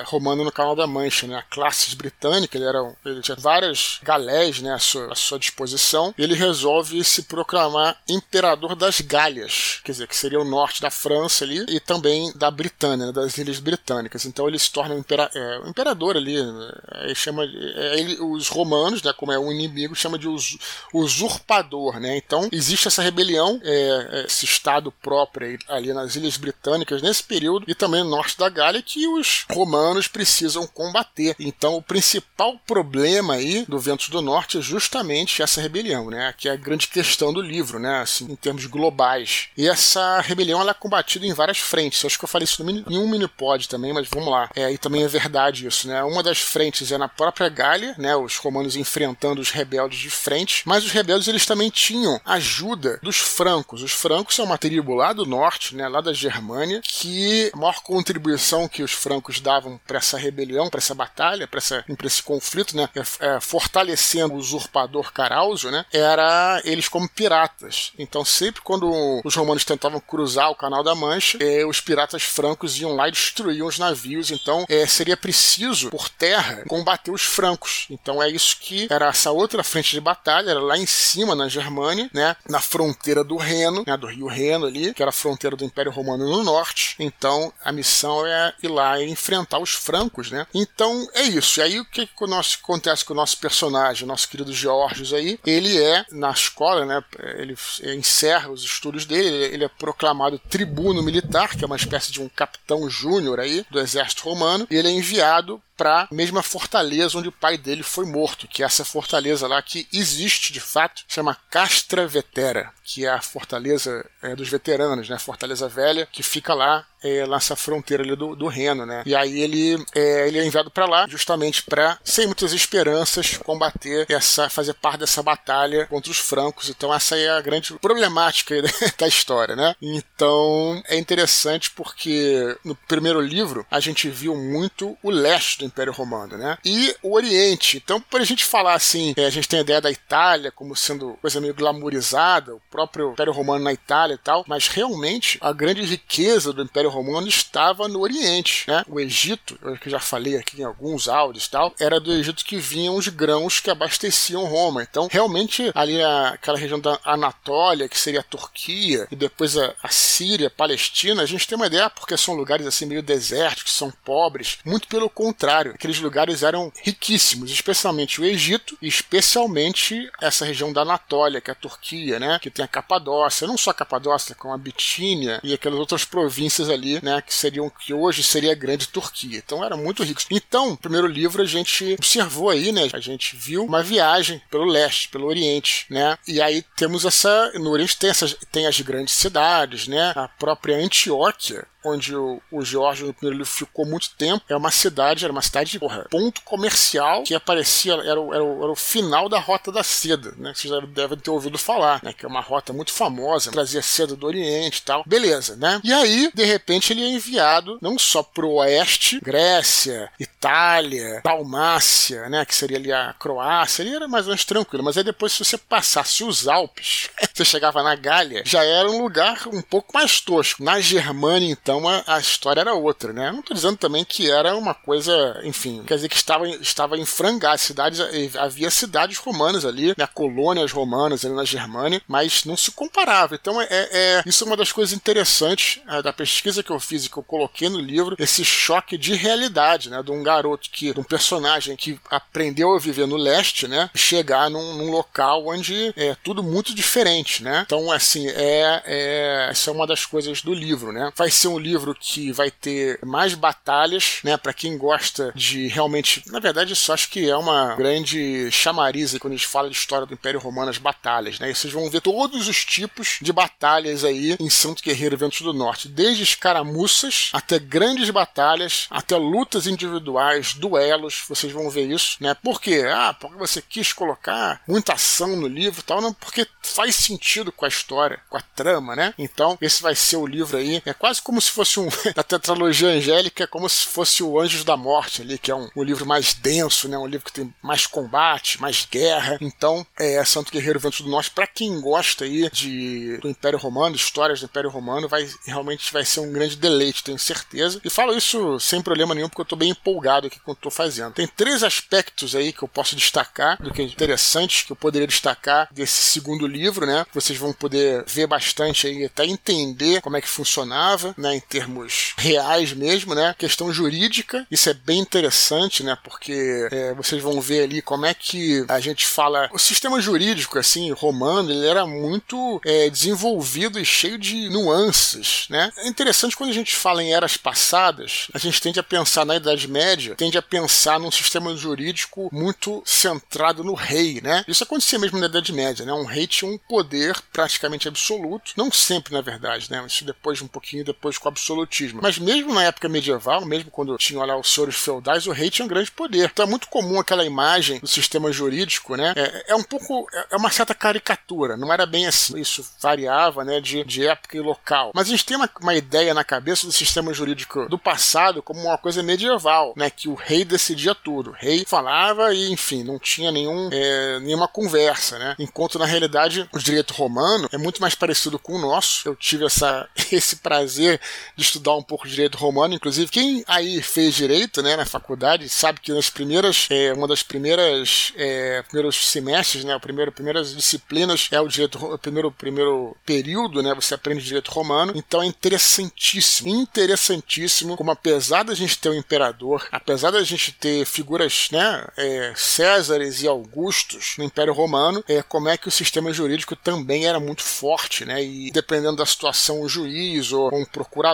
romana 0.05 0.43
no 0.43 0.51
Canal 0.51 0.75
da 0.75 0.87
Mancha, 0.87 1.27
né, 1.27 1.35
a 1.37 1.41
classes 1.41 1.93
britânica, 1.93 2.57
ele, 2.57 2.65
era, 2.65 2.95
ele 3.05 3.21
tinha 3.21 3.35
várias 3.35 3.99
galés 4.03 4.61
né, 4.61 4.73
à, 4.73 4.79
sua, 4.79 5.11
à 5.11 5.15
sua 5.15 5.39
disposição, 5.39 6.13
ele 6.17 6.35
resolve 6.35 7.03
se 7.03 7.23
proclamar 7.23 7.97
imperador 8.07 8.75
das 8.75 9.01
Gálias, 9.01 9.79
quer 9.83 9.91
dizer, 9.91 10.07
que 10.07 10.15
seria 10.15 10.39
o 10.39 10.45
norte 10.45 10.81
da 10.81 10.91
França 10.91 11.43
ali, 11.43 11.65
e 11.67 11.79
também 11.79 12.31
da 12.35 12.49
Britânia, 12.49 13.07
né, 13.07 13.11
das 13.11 13.37
ilhas 13.37 13.59
britânicas. 13.59 14.25
Então 14.25 14.47
ele 14.47 14.59
se 14.59 14.71
torna 14.71 14.95
um 14.95 14.99
impera, 14.99 15.29
é, 15.33 15.59
um 15.65 15.69
imperador 15.69 16.17
ali, 16.17 16.41
né, 16.41 17.13
chama, 17.15 17.43
é, 17.43 17.99
ele, 17.99 18.17
os 18.19 18.47
romanos, 18.47 19.01
né, 19.03 19.13
como 19.13 19.31
é 19.31 19.39
um 19.39 19.51
inimigo, 19.51 19.95
chama 19.95 20.17
de 20.17 20.27
us, 20.27 20.57
usurpador, 20.93 21.99
né, 21.99 22.17
então 22.17 22.49
existe 22.51 22.87
essa 22.87 23.01
rebelião, 23.01 23.14
é, 23.63 24.09
é 24.11 24.25
esse 24.25 24.45
estado 24.45 24.91
próprio 24.91 25.57
ali 25.67 25.93
nas 25.93 26.15
ilhas 26.15 26.37
britânicas 26.37 27.01
nesse 27.01 27.23
período, 27.23 27.65
e 27.67 27.75
também 27.75 28.03
no 28.03 28.09
norte 28.09 28.37
da 28.37 28.49
Gália, 28.49 28.81
que 28.81 29.07
os 29.07 29.45
romanos 29.51 30.07
precisam 30.07 30.67
combater. 30.67 31.35
Então 31.39 31.75
o 31.75 31.81
principal 31.81 32.59
problema 32.65 33.35
aí 33.35 33.65
do 33.67 33.79
Ventos 33.79 34.09
do 34.09 34.21
Norte 34.21 34.57
é 34.57 34.61
justamente 34.61 35.41
essa 35.41 35.61
rebelião, 35.61 36.09
né, 36.09 36.33
que 36.37 36.47
é 36.47 36.51
a 36.51 36.55
grande 36.55 36.87
questão 36.87 37.33
do 37.33 37.41
livro, 37.41 37.79
né, 37.79 38.01
assim, 38.01 38.25
em 38.31 38.35
termos 38.35 38.65
globais. 38.65 39.49
E 39.57 39.67
essa 39.67 40.19
rebelião 40.21 40.61
ela 40.61 40.71
é 40.71 40.73
combatida 40.73 41.25
em 41.25 41.33
várias 41.33 41.59
frentes. 41.59 42.01
Eu 42.01 42.07
acho 42.07 42.17
que 42.17 42.23
eu 42.23 42.29
falei 42.29 42.45
isso 42.45 42.63
em 42.63 42.97
um 42.97 43.07
mini 43.07 43.27
pod 43.27 43.67
também, 43.67 43.93
mas 43.93 44.07
vamos 44.07 44.29
lá. 44.29 44.49
É, 44.55 44.71
e 44.71 44.77
também 44.77 45.03
é 45.03 45.07
verdade 45.07 45.67
isso, 45.67 45.87
né? 45.87 46.03
Uma 46.03 46.23
das 46.23 46.39
frentes 46.39 46.91
é 46.91 46.97
na 46.97 47.07
própria 47.07 47.49
Gália, 47.49 47.95
né? 47.97 48.15
Os 48.15 48.37
romanos 48.37 48.75
enfrentando 48.75 49.41
os 49.41 49.49
rebeldes 49.49 49.99
de 49.99 50.09
frente, 50.09 50.63
mas 50.65 50.83
os 50.83 50.91
rebeldes 50.91 51.27
eles 51.27 51.45
também 51.45 51.69
tinham 51.69 52.19
ajuda 52.25 52.99
dos 53.05 53.17
francos. 53.17 53.81
Os 53.81 53.91
francos 53.93 54.35
são 54.35 54.45
uma 54.45 54.57
tribo 54.57 54.93
lá 54.95 55.13
do 55.13 55.25
norte, 55.25 55.75
né? 55.75 55.87
Lá 55.87 56.01
da 56.01 56.11
Germânia, 56.11 56.81
que 56.83 57.49
a 57.53 57.57
maior 57.57 57.81
contribuição 57.81 58.67
que 58.67 58.83
os 58.83 58.91
francos 58.91 59.39
davam 59.39 59.79
para 59.87 59.99
essa 59.99 60.17
rebelião, 60.17 60.69
para 60.69 60.79
essa 60.79 60.93
batalha, 60.93 61.47
para 61.47 61.59
esse 62.03 62.23
conflito, 62.23 62.75
né? 62.75 62.89
É, 62.95 63.27
é, 63.27 63.39
fortalecendo 63.39 64.33
o 64.33 64.37
usurpador 64.37 65.13
Caráusio, 65.13 65.71
né? 65.71 65.85
Era 65.93 66.61
eles 66.65 66.89
como 66.89 67.07
piratas. 67.07 67.93
Então 67.97 68.25
sempre 68.25 68.61
quando 68.61 68.91
os 69.23 69.35
romanos 69.35 69.63
tentavam 69.63 69.99
cruzar 69.99 70.49
o 70.49 70.55
Canal 70.55 70.83
da 70.83 70.95
Mancha, 70.95 71.37
é, 71.39 71.65
os 71.65 71.79
piratas 71.79 72.23
francos 72.23 72.79
iam 72.79 72.95
lá 72.95 73.07
e 73.07 73.11
destruíam 73.11 73.67
os 73.67 73.77
navios. 73.77 74.31
Então 74.31 74.65
é, 74.67 74.85
seria 74.87 75.15
preciso, 75.15 75.89
por 75.89 76.09
terra, 76.09 76.63
combater 76.67 77.11
os 77.11 77.21
francos. 77.21 77.85
Então 77.89 78.21
é 78.21 78.29
isso 78.29 78.57
que 78.59 78.87
era 78.89 79.07
essa 79.07 79.31
outra 79.31 79.63
frente 79.63 79.91
de 79.91 80.01
batalha, 80.01 80.49
era 80.49 80.59
lá 80.59 80.77
em 80.77 80.85
cima 80.85 81.35
na 81.35 81.47
Germânia, 81.47 82.09
né, 82.13 82.35
na 82.49 82.59
fronteira 82.59 82.94
do 83.25 83.37
Reno, 83.37 83.83
né, 83.85 83.97
do 83.97 84.07
rio 84.07 84.27
Reno 84.27 84.65
ali, 84.65 84.93
que 84.93 85.01
era 85.01 85.09
a 85.09 85.13
fronteira 85.13 85.55
do 85.55 85.63
Império 85.63 85.91
Romano 85.91 86.29
no 86.29 86.43
norte. 86.43 86.95
Então 86.99 87.51
a 87.63 87.71
missão 87.71 88.25
é 88.25 88.53
ir 88.61 88.67
lá 88.67 89.01
e 89.01 89.09
enfrentar 89.09 89.59
os 89.59 89.71
francos, 89.71 90.31
né? 90.31 90.47
Então 90.53 91.07
é 91.13 91.23
isso. 91.23 91.59
E 91.59 91.63
aí 91.63 91.79
o 91.79 91.85
que, 91.85 92.05
que 92.07 92.23
o 92.23 92.27
nosso, 92.27 92.59
acontece 92.61 93.05
com 93.05 93.13
o 93.13 93.15
nosso 93.15 93.37
personagem, 93.37 94.07
nosso 94.07 94.27
querido 94.27 94.53
Georges 94.53 95.13
aí? 95.13 95.39
Ele 95.45 95.81
é 95.81 96.05
na 96.11 96.31
escola, 96.31 96.85
né? 96.85 97.03
Ele 97.37 97.55
encerra 97.95 98.49
os 98.49 98.63
estudos 98.63 99.05
dele, 99.05 99.29
ele 99.53 99.63
é 99.63 99.69
proclamado 99.69 100.39
tribuno 100.39 101.01
militar, 101.03 101.55
que 101.55 101.63
é 101.63 101.67
uma 101.67 101.75
espécie 101.75 102.11
de 102.11 102.21
um 102.21 102.29
capitão 102.29 102.89
júnior 102.89 103.39
aí 103.39 103.65
do 103.69 103.79
exército 103.79 104.23
romano, 104.23 104.67
e 104.69 104.75
ele 104.75 104.87
é 104.87 104.91
enviado 104.91 105.61
para 105.75 106.01
a 106.03 106.07
mesma 106.11 106.41
fortaleza 106.41 107.17
onde 107.17 107.27
o 107.27 107.33
pai 107.33 107.57
dele 107.57 107.83
foi 107.83 108.05
morto, 108.05 108.47
que 108.47 108.63
é 108.63 108.65
essa 108.65 108.85
fortaleza 108.85 109.47
lá 109.47 109.61
que 109.61 109.87
existe 109.91 110.53
de 110.53 110.59
fato, 110.59 111.03
chama 111.07 111.37
Castra 111.49 112.07
Vetera, 112.07 112.71
que 112.83 113.05
é 113.05 113.09
a 113.09 113.21
fortaleza 113.21 114.05
é, 114.21 114.35
dos 114.35 114.49
veteranos, 114.49 115.09
né? 115.09 115.17
Fortaleza 115.19 115.67
Velha, 115.67 116.07
que 116.11 116.23
fica 116.23 116.53
lá 116.53 116.85
é, 117.05 117.27
nessa 117.27 117.55
fronteira 117.55 118.03
ali 118.03 118.15
do, 118.15 118.35
do 118.35 118.47
Reno, 118.47 118.85
né? 118.85 119.03
E 119.05 119.15
aí 119.15 119.41
ele 119.41 119.83
é, 119.93 120.27
ele 120.27 120.39
é 120.39 120.45
enviado 120.45 120.71
para 120.71 120.87
lá 120.87 121.07
justamente 121.07 121.61
para, 121.63 121.99
sem 122.03 122.25
muitas 122.25 122.51
esperanças, 122.51 123.37
combater 123.37 124.05
essa, 124.09 124.49
fazer 124.49 124.73
parte 124.73 125.01
dessa 125.01 125.21
batalha 125.21 125.85
contra 125.85 126.11
os 126.11 126.17
francos. 126.17 126.69
Então 126.69 126.93
essa 126.93 127.15
é 127.15 127.29
a 127.29 127.41
grande 127.41 127.73
problemática 127.75 128.55
da 128.97 129.07
história, 129.07 129.55
né? 129.55 129.75
Então 129.81 130.81
é 130.87 130.97
interessante 130.97 131.69
porque 131.71 132.57
no 132.63 132.75
primeiro 132.75 133.21
livro 133.21 133.65
a 133.69 133.79
gente 133.79 134.09
viu 134.09 134.35
muito 134.35 134.97
o 135.03 135.11
leste 135.11 135.59
do 135.59 135.65
Império 135.65 135.93
Romano, 135.93 136.37
né? 136.37 136.57
E 136.65 136.95
o 137.03 137.15
Oriente. 137.15 137.77
Então, 137.77 138.01
para 138.01 138.21
a 138.21 138.25
gente 138.25 138.43
falar 138.43 138.73
assim, 138.73 139.13
é, 139.17 139.25
a 139.25 139.29
gente 139.29 139.47
tem 139.47 139.59
a 139.59 139.61
ideia 139.61 139.81
da 139.81 139.91
Itália 139.91 140.51
como 140.51 140.75
sendo 140.75 141.17
coisa 141.21 141.39
meio 141.39 141.53
glamourizada, 141.53 142.55
o 142.55 142.61
próprio 142.71 143.11
Império 143.11 143.33
Romano 143.33 143.63
na 143.63 143.73
Itália 143.73 144.15
e 144.15 144.17
tal, 144.17 144.43
mas 144.47 144.67
realmente 144.67 145.37
a 145.41 145.53
grande 145.53 145.83
riqueza 145.83 146.51
do 146.51 146.63
Império 146.63 146.89
Romano 146.95 147.27
estava 147.27 147.87
no 147.87 148.01
Oriente, 148.01 148.65
né? 148.67 148.83
O 148.87 148.99
Egito, 148.99 149.57
que 149.81 149.89
já 149.89 149.99
falei 149.99 150.37
aqui 150.37 150.61
em 150.61 150.65
alguns 150.65 151.07
áudios 151.07 151.47
tal, 151.47 151.73
era 151.79 151.99
do 151.99 152.11
Egito 152.11 152.43
que 152.45 152.57
vinham 152.57 152.95
os 152.95 153.07
grãos 153.07 153.59
que 153.59 153.69
abasteciam 153.69 154.45
Roma. 154.45 154.83
Então, 154.83 155.07
realmente 155.11 155.71
ali 155.73 156.01
aquela 156.01 156.57
região 156.57 156.79
da 156.79 156.99
Anatólia, 157.03 157.87
que 157.87 157.97
seria 157.97 158.21
a 158.21 158.23
Turquia, 158.23 159.07
e 159.11 159.15
depois 159.15 159.57
a, 159.57 159.73
a 159.83 159.89
Síria, 159.89 160.49
Palestina, 160.49 161.21
a 161.21 161.25
gente 161.25 161.47
tem 161.47 161.55
uma 161.55 161.67
ideia 161.67 161.89
porque 161.89 162.17
são 162.17 162.33
lugares 162.33 162.65
assim 162.65 162.85
meio 162.85 163.03
desérticos, 163.03 163.73
são 163.73 163.91
pobres, 164.03 164.57
muito 164.65 164.87
pelo 164.87 165.09
contrário 165.09 165.75
aqueles 165.75 165.99
lugares 165.99 166.41
eram 166.41 166.71
riquíssimos, 166.81 167.51
especialmente 167.51 168.19
o 168.19 168.25
Egito 168.25 168.77
e 168.81 168.87
especialmente 168.87 170.09
essa 170.21 170.45
região 170.45 170.73
da 170.73 170.81
Anatólia, 170.81 171.41
que 171.41 171.51
é 171.51 171.53
a 171.53 171.55
Turquia, 171.55 172.19
né? 172.19 172.39
Que 172.41 172.49
tem 172.49 172.65
a 172.65 172.67
Capadócia, 172.67 173.47
não 173.47 173.57
só 173.57 173.71
a 173.71 173.73
Capadócia, 173.73 174.35
como 174.35 174.53
a 174.53 174.57
Bitínia 174.57 175.39
e 175.43 175.53
aquelas 175.53 175.79
outras 175.79 176.05
províncias 176.05 176.69
ali, 176.75 177.03
né? 177.03 177.21
Que 177.21 177.33
seriam, 177.33 177.69
que 177.69 177.93
hoje 177.93 178.23
seria 178.23 178.51
a 178.51 178.55
grande 178.55 178.87
Turquia. 178.87 179.37
Então 179.37 179.63
eram 179.63 179.77
muito 179.77 180.03
ricos. 180.03 180.25
Então, 180.29 180.71
no 180.71 180.77
primeiro 180.77 181.07
livro 181.07 181.41
a 181.41 181.45
gente 181.45 181.93
observou 181.93 182.49
aí, 182.49 182.71
né? 182.71 182.89
A 182.93 182.99
gente 182.99 183.35
viu 183.35 183.63
uma 183.63 183.81
viagem 183.81 184.41
pelo 184.49 184.65
leste, 184.65 185.09
pelo 185.09 185.27
Oriente, 185.27 185.85
né? 185.89 186.17
E 186.27 186.41
aí 186.41 186.63
temos 186.75 187.05
essa, 187.05 187.51
no 187.55 187.71
Oriente 187.71 187.97
tem 187.97 188.09
essas, 188.09 188.35
tem 188.51 188.67
as 188.67 188.79
grandes 188.81 189.15
cidades, 189.15 189.87
né? 189.87 190.13
A 190.15 190.27
própria 190.27 190.77
Antioquia, 190.77 191.65
onde 191.89 192.15
o, 192.15 192.41
o 192.51 192.63
Jorge 192.63 193.03
no 193.03 193.13
primeiro 193.13 193.39
livro 193.39 193.51
ficou 193.51 193.85
muito 193.85 194.11
tempo, 194.17 194.43
é 194.49 194.55
uma 194.55 194.71
cidade, 194.71 195.23
era 195.23 195.31
uma 195.31 195.41
cidade, 195.41 195.79
porra, 195.79 196.07
ponto 196.09 196.41
comercial 196.41 197.23
que 197.23 197.33
aparecia, 197.33 197.93
era, 197.93 198.19
o, 198.19 198.33
era, 198.33 198.43
o, 198.43 198.63
era 198.63 198.71
o 198.71 198.75
final 198.75 199.29
da 199.29 199.39
Rota 199.39 199.71
da 199.71 199.83
Seda, 199.83 200.33
né? 200.37 200.53
Vocês 200.53 200.73
já 200.73 200.79
devem 200.81 201.17
ter 201.17 201.29
ouvido 201.29 201.57
falar, 201.57 202.01
né? 202.03 202.13
Que 202.13 202.25
é 202.25 202.29
uma 202.29 202.41
rota 202.41 202.73
muito 202.73 202.91
famosa, 202.91 203.51
trazia 203.51 203.81
seda 203.81 204.15
do 204.15 204.25
Oriente 204.25 204.79
e 204.79 204.81
tal. 204.81 205.03
Beleza, 205.05 205.55
né? 205.55 205.79
E 205.83 205.91
aí, 205.93 206.31
de 206.33 206.43
repente, 206.43 206.93
ele 206.93 207.03
é 207.03 207.09
enviado 207.09 207.77
não 207.81 207.97
só 207.97 208.23
pro 208.23 208.51
oeste, 208.53 209.19
Grécia, 209.21 210.11
Itália, 210.19 211.21
Dalmácia, 211.23 212.29
né? 212.29 212.45
Que 212.45 212.55
seria 212.55 212.77
ali 212.77 212.91
a 212.91 213.13
Croácia, 213.13 213.83
ele 213.83 213.95
era 213.95 214.07
mais 214.07 214.25
ou 214.25 214.29
menos 214.29 214.45
tranquilo, 214.45 214.83
mas 214.83 214.97
aí 214.97 215.03
depois, 215.03 215.33
se 215.33 215.43
você 215.43 215.57
passasse 215.57 216.23
os 216.23 216.47
Alpes, 216.47 217.09
você 217.33 217.45
chegava 217.45 217.83
na 217.83 217.95
Gália, 217.95 218.43
já 218.45 218.63
era 218.63 218.89
um 218.89 219.01
lugar 219.01 219.47
um 219.47 219.61
pouco 219.61 219.93
mais 219.93 220.19
tosco. 220.19 220.63
Na 220.63 220.79
Germânia, 220.79 221.49
então, 221.49 221.74
então 221.75 221.87
a, 221.89 222.03
a, 222.07 222.19
história 222.19 222.61
era 222.61 222.73
outra, 222.73 223.11
né? 223.11 223.31
Não 223.31 223.39
estou 223.39 223.55
dizendo 223.55 223.77
também 223.77 224.05
que 224.05 224.31
era 224.31 224.55
uma 224.55 224.73
coisa, 224.73 225.41
enfim, 225.43 225.83
quer 225.85 225.95
dizer 225.95 226.09
que 226.09 226.15
estava, 226.15 226.47
estava 226.47 226.97
em 226.97 227.05
frangar 227.05 227.57
cidades, 227.59 227.99
havia 228.37 228.71
cidades 228.71 229.17
romanas 229.17 229.65
ali, 229.65 229.93
né? 229.97 230.07
colônias 230.13 230.71
romanas 230.71 231.25
ali 231.25 231.33
na 231.33 231.43
Germânia, 231.43 232.01
mas 232.07 232.45
não 232.45 232.55
se 232.55 232.71
comparava. 232.71 233.35
Então 233.35 233.61
é, 233.61 233.67
é 233.69 234.23
isso 234.25 234.43
é 234.43 234.47
uma 234.47 234.55
das 234.55 234.71
coisas 234.71 234.95
interessantes 234.95 235.81
é, 235.87 236.01
da 236.01 236.13
pesquisa 236.13 236.63
que 236.63 236.71
eu 236.71 236.79
fiz 236.79 237.05
e 237.05 237.09
que 237.09 237.17
eu 237.17 237.23
coloquei 237.23 237.67
no 237.67 237.79
livro, 237.79 238.15
esse 238.17 238.45
choque 238.45 238.97
de 238.97 239.13
realidade, 239.13 239.89
né? 239.89 240.01
De 240.01 240.11
um 240.11 240.23
garoto 240.23 240.69
que, 240.69 240.93
de 240.93 240.99
um 240.99 241.03
personagem 241.03 241.75
que 241.75 241.99
aprendeu 242.09 242.73
a 242.73 242.79
viver 242.79 243.07
no 243.07 243.17
leste, 243.17 243.67
né? 243.67 243.89
Chegar 243.93 244.49
num, 244.49 244.75
num 244.75 244.91
local 244.91 245.47
onde 245.47 245.93
é 245.97 246.15
tudo 246.23 246.41
muito 246.41 246.73
diferente, 246.73 247.43
né? 247.43 247.63
Então, 247.65 247.91
assim, 247.91 248.27
é, 248.29 248.81
é, 248.85 249.47
essa 249.49 249.69
é 249.69 249.73
uma 249.73 249.87
das 249.87 250.05
coisas 250.05 250.41
do 250.41 250.53
livro, 250.53 250.91
né? 250.91 251.11
Vai 251.15 251.29
ser 251.29 251.47
um 251.49 251.59
livro 251.65 251.95
que 251.99 252.31
vai 252.31 252.51
ter 252.51 252.99
mais 253.03 253.33
batalhas, 253.33 254.19
né? 254.23 254.37
Para 254.37 254.53
quem 254.53 254.77
gosta 254.77 255.31
de 255.35 255.67
realmente, 255.67 256.23
na 256.27 256.39
verdade, 256.39 256.73
isso 256.73 256.93
acho 256.93 257.09
que 257.09 257.29
é 257.29 257.35
uma 257.35 257.75
grande 257.75 258.49
chamariza 258.51 259.19
quando 259.19 259.33
a 259.33 259.37
gente 259.37 259.47
fala 259.47 259.69
de 259.69 259.75
história 259.75 260.05
do 260.05 260.13
Império 260.13 260.39
Romano, 260.39 260.69
as 260.69 260.77
batalhas, 260.77 261.39
né? 261.39 261.49
E 261.49 261.55
vocês 261.55 261.73
vão 261.73 261.89
ver 261.89 262.01
todos 262.01 262.47
os 262.47 262.63
tipos 262.63 263.17
de 263.21 263.33
batalhas 263.33 264.03
aí 264.03 264.35
em 264.39 264.49
Santo 264.49 264.83
Guerreiro 264.83 265.17
Ventos 265.17 265.41
do 265.41 265.53
Norte, 265.53 265.87
desde 265.87 266.23
escaramuças 266.23 267.29
até 267.33 267.57
grandes 267.57 268.09
batalhas, 268.09 268.87
até 268.89 269.17
lutas 269.17 269.67
individuais, 269.67 270.53
duelos, 270.53 271.23
vocês 271.27 271.51
vão 271.51 271.69
ver 271.69 271.89
isso, 271.89 272.17
né? 272.19 272.33
Por 272.35 272.61
quê? 272.61 272.85
Ah, 272.87 273.13
porque 273.13 273.37
você 273.37 273.61
quis 273.61 273.91
colocar 273.91 274.61
muita 274.67 274.93
ação 274.93 275.35
no 275.35 275.47
livro, 275.47 275.83
tal, 275.83 276.01
não, 276.01 276.13
porque 276.13 276.47
faz 276.61 276.95
sentido 276.95 277.51
com 277.51 277.65
a 277.65 277.69
história, 277.69 278.19
com 278.29 278.37
a 278.37 278.41
trama, 278.41 278.95
né? 278.95 279.13
Então, 279.17 279.57
esse 279.61 279.81
vai 279.81 279.95
ser 279.95 280.17
o 280.17 280.27
livro 280.27 280.57
aí, 280.57 280.81
é 280.85 280.93
quase 280.93 281.21
como 281.21 281.39
se 281.45 281.51
fosse 281.51 281.79
um 281.79 281.87
da 282.15 282.23
tetralogia 282.23 282.89
angélica, 282.89 283.43
é 283.43 283.47
como 283.47 283.69
se 283.69 283.85
fosse 283.85 284.23
o 284.23 284.39
Anjos 284.39 284.63
da 284.63 284.77
Morte 284.77 285.21
ali, 285.21 285.37
que 285.37 285.51
é 285.51 285.55
um, 285.55 285.69
um 285.75 285.83
livro 285.83 286.05
mais 286.05 286.33
denso, 286.33 286.87
né? 286.87 286.97
Um 286.97 287.07
livro 287.07 287.25
que 287.25 287.33
tem 287.33 287.53
mais 287.61 287.87
combate, 287.87 288.61
mais 288.61 288.87
guerra. 288.89 289.37
Então, 289.41 289.85
é 289.97 290.23
Santo 290.25 290.51
Guerreiro 290.51 290.79
Ventos 290.79 291.01
do 291.01 291.09
Norte, 291.09 291.31
para 291.31 291.47
quem 291.47 291.79
gosta 291.79 292.25
aí 292.25 292.49
de 292.51 293.17
do 293.17 293.29
Império 293.29 293.59
Romano, 293.59 293.95
histórias 293.95 294.39
do 294.39 294.45
Império 294.45 294.69
Romano, 294.69 295.07
vai 295.07 295.27
realmente 295.45 295.91
vai 295.91 296.03
ser 296.03 296.19
um 296.19 296.31
grande 296.31 296.55
deleite, 296.55 297.03
tenho 297.03 297.19
certeza. 297.19 297.79
E 297.83 297.89
falo 297.89 298.15
isso 298.15 298.59
sem 298.59 298.81
problema 298.81 299.13
nenhum, 299.13 299.29
porque 299.29 299.41
eu 299.41 299.45
tô 299.45 299.55
bem 299.55 299.71
empolgado 299.71 300.27
aqui 300.27 300.39
com 300.39 300.51
o 300.51 300.55
que 300.55 300.59
eu 300.59 300.63
tô 300.63 300.71
fazendo. 300.71 301.13
Tem 301.13 301.27
três 301.27 301.63
aspectos 301.63 302.35
aí 302.35 302.51
que 302.51 302.63
eu 302.63 302.67
posso 302.67 302.95
destacar, 302.95 303.61
do 303.61 303.71
que 303.71 303.81
é 303.81 303.85
interessante, 303.85 304.65
que 304.65 304.71
eu 304.71 304.75
poderia 304.75 305.07
destacar 305.07 305.67
desse 305.71 306.01
segundo 306.01 306.47
livro, 306.47 306.85
né? 306.85 307.05
Vocês 307.13 307.37
vão 307.37 307.53
poder 307.53 308.03
ver 308.07 308.27
bastante 308.27 308.87
aí, 308.87 309.05
até 309.05 309.25
entender 309.25 310.01
como 310.01 310.17
é 310.17 310.21
que 310.21 310.27
funcionava, 310.27 311.13
né? 311.17 311.34
Em 311.35 311.39
termos 311.39 312.13
reais 312.17 312.73
mesmo, 312.73 313.13
né? 313.13 313.35
Questão 313.37 313.73
jurídica, 313.73 314.45
isso 314.49 314.69
é 314.69 314.73
bem 314.73 314.99
interessante, 314.99 315.83
né? 315.83 315.97
Porque 316.03 316.67
é, 316.71 316.93
vocês 316.93 317.21
vão 317.21 317.41
ver 317.41 317.63
ali 317.63 317.81
como 317.81 318.05
é 318.05 318.13
que 318.13 318.65
a 318.67 318.79
gente 318.79 319.05
fala. 319.05 319.49
O 319.51 319.59
sistema 319.59 319.99
jurídico, 319.99 320.57
assim, 320.57 320.91
romano, 320.91 321.51
ele 321.51 321.67
era 321.67 321.85
muito 321.85 322.61
é, 322.63 322.89
desenvolvido 322.89 323.79
e 323.79 323.85
cheio 323.85 324.17
de 324.17 324.49
nuances, 324.49 325.45
né? 325.49 325.71
É 325.77 325.87
interessante 325.87 326.35
quando 326.35 326.51
a 326.51 326.53
gente 326.53 326.75
fala 326.75 327.03
em 327.03 327.13
eras 327.13 327.37
passadas, 327.37 328.27
a 328.33 328.37
gente 328.37 328.61
tende 328.61 328.79
a 328.79 328.83
pensar 328.83 329.25
na 329.25 329.35
Idade 329.35 329.67
Média, 329.67 330.15
tende 330.15 330.37
a 330.37 330.41
pensar 330.41 330.99
num 330.99 331.11
sistema 331.11 331.55
jurídico 331.55 332.29
muito 332.31 332.81
centrado 332.85 333.63
no 333.63 333.73
rei, 333.73 334.21
né? 334.21 334.43
Isso 334.47 334.63
acontecia 334.63 334.99
mesmo 334.99 335.19
na 335.19 335.27
Idade 335.27 335.51
Média, 335.51 335.85
né? 335.85 335.93
Um 335.93 336.05
rei 336.05 336.27
tinha 336.27 336.49
um 336.49 336.57
poder 336.57 337.19
praticamente 337.33 337.87
absoluto, 337.87 338.53
não 338.55 338.71
sempre, 338.71 339.13
na 339.13 339.21
verdade, 339.21 339.69
né? 339.69 339.83
Isso 339.87 340.05
depois 340.05 340.41
um 340.41 340.47
pouquinho 340.47 340.83
depois 340.83 341.17
com 341.25 341.29
o 341.29 341.31
absolutismo. 341.31 341.99
Mas 342.01 342.19
mesmo 342.19 342.53
na 342.53 342.63
época 342.63 342.87
medieval, 342.87 343.45
mesmo 343.45 343.71
quando 343.71 343.97
tinham 343.97 344.23
lá 344.25 344.37
os 344.37 344.53
senhores 344.53 344.75
feudais, 344.75 345.25
o 345.25 345.31
rei 345.31 345.49
tinha 345.49 345.65
um 345.65 345.69
grande 345.69 345.91
poder. 345.91 346.29
Então 346.31 346.45
é 346.45 346.49
muito 346.49 346.67
comum 346.67 346.99
aquela 346.99 347.25
imagem 347.25 347.79
do 347.79 347.87
sistema 347.87 348.31
jurídico, 348.31 348.95
né? 348.95 349.13
É, 349.15 349.53
é 349.53 349.55
um 349.55 349.63
pouco, 349.63 350.07
é, 350.13 350.27
é 350.31 350.37
uma 350.37 350.51
certa 350.51 350.75
caricatura, 350.75 351.57
não 351.57 351.73
era 351.73 351.85
bem 351.85 352.05
assim. 352.05 352.39
Isso 352.39 352.65
variava, 352.79 353.43
né, 353.43 353.59
de, 353.59 353.83
de 353.83 354.05
época 354.05 354.37
e 354.37 354.41
local. 354.41 354.91
Mas 354.93 355.07
a 355.07 355.11
gente 355.11 355.25
tem 355.25 355.37
uma, 355.37 355.49
uma 355.61 355.75
ideia 355.75 356.13
na 356.13 356.23
cabeça 356.23 356.67
do 356.67 356.73
sistema 356.73 357.13
jurídico 357.13 357.67
do 357.67 357.79
passado 357.79 358.43
como 358.43 358.61
uma 358.61 358.77
coisa 358.77 359.01
medieval, 359.01 359.73
né? 359.75 359.89
Que 359.89 360.07
o 360.07 360.13
rei 360.13 360.45
decidia 360.45 360.93
tudo. 360.93 361.31
O 361.31 361.33
rei 361.33 361.65
falava 361.65 362.33
e, 362.33 362.51
enfim, 362.51 362.83
não 362.83 362.99
tinha 362.99 363.31
nenhum, 363.31 363.69
é, 363.71 364.19
nenhuma 364.19 364.47
conversa, 364.47 365.17
né? 365.17 365.35
Enquanto 365.39 365.79
na 365.79 365.85
realidade 365.85 366.47
o 366.53 366.59
direito 366.59 366.93
romano 366.93 367.49
é 367.51 367.57
muito 367.57 367.81
mais 367.81 367.95
parecido 367.95 368.37
com 368.37 368.53
o 368.53 368.61
nosso. 368.61 369.07
Eu 369.07 369.15
tive 369.15 369.45
essa, 369.45 369.87
esse 370.11 370.37
prazer 370.37 370.99
de 371.35 371.43
estudar 371.43 371.75
um 371.75 371.83
pouco 371.83 372.07
de 372.07 372.13
direito 372.15 372.37
romano, 372.37 372.73
inclusive 372.73 373.11
quem 373.11 373.43
aí 373.47 373.81
fez 373.81 374.15
direito, 374.15 374.61
né, 374.61 374.75
na 374.75 374.85
faculdade, 374.85 375.47
sabe 375.49 375.79
que 375.79 375.91
nas 375.91 376.09
primeiras, 376.09 376.67
é, 376.69 376.93
uma 376.93 377.07
das 377.07 377.23
primeiras, 377.23 378.13
é, 378.15 378.61
primeiros 378.63 378.95
semestres, 379.09 379.63
né, 379.63 379.75
o 379.75 379.79
primeiro, 379.79 380.11
primeiras 380.11 380.55
disciplinas 380.55 381.27
é 381.31 381.39
o 381.39 381.47
direito, 381.47 381.77
o 381.77 381.97
primeiro, 381.97 382.31
primeiro 382.31 382.95
período, 383.05 383.61
né, 383.61 383.73
você 383.73 383.93
aprende 383.93 384.23
direito 384.23 384.51
romano. 384.51 384.93
Então 384.95 385.21
é 385.21 385.25
interessantíssimo, 385.25 386.49
interessantíssimo, 386.49 387.75
como 387.75 387.91
apesar 387.91 388.43
da 388.43 388.53
gente 388.53 388.77
ter 388.77 388.89
um 388.89 388.93
imperador, 388.93 389.67
apesar 389.71 390.11
da 390.11 390.23
gente 390.23 390.51
ter 390.51 390.85
figuras, 390.85 391.47
né, 391.51 391.85
é, 391.97 392.33
Césares 392.35 393.21
e 393.21 393.27
Augustos 393.27 394.15
no 394.17 394.23
Império 394.23 394.53
Romano, 394.53 395.03
é, 395.07 395.21
como 395.21 395.49
é 395.49 395.57
que 395.57 395.67
o 395.67 395.71
sistema 395.71 396.11
jurídico 396.13 396.55
também 396.55 397.05
era 397.05 397.19
muito 397.19 397.41
forte, 397.41 398.05
né, 398.05 398.23
e 398.23 398.51
dependendo 398.51 398.97
da 398.97 399.05
situação, 399.05 399.61
um 399.61 399.69
juiz 399.69 400.31
ou 400.31 400.53
um 400.53 400.65
procurador, 400.65 401.04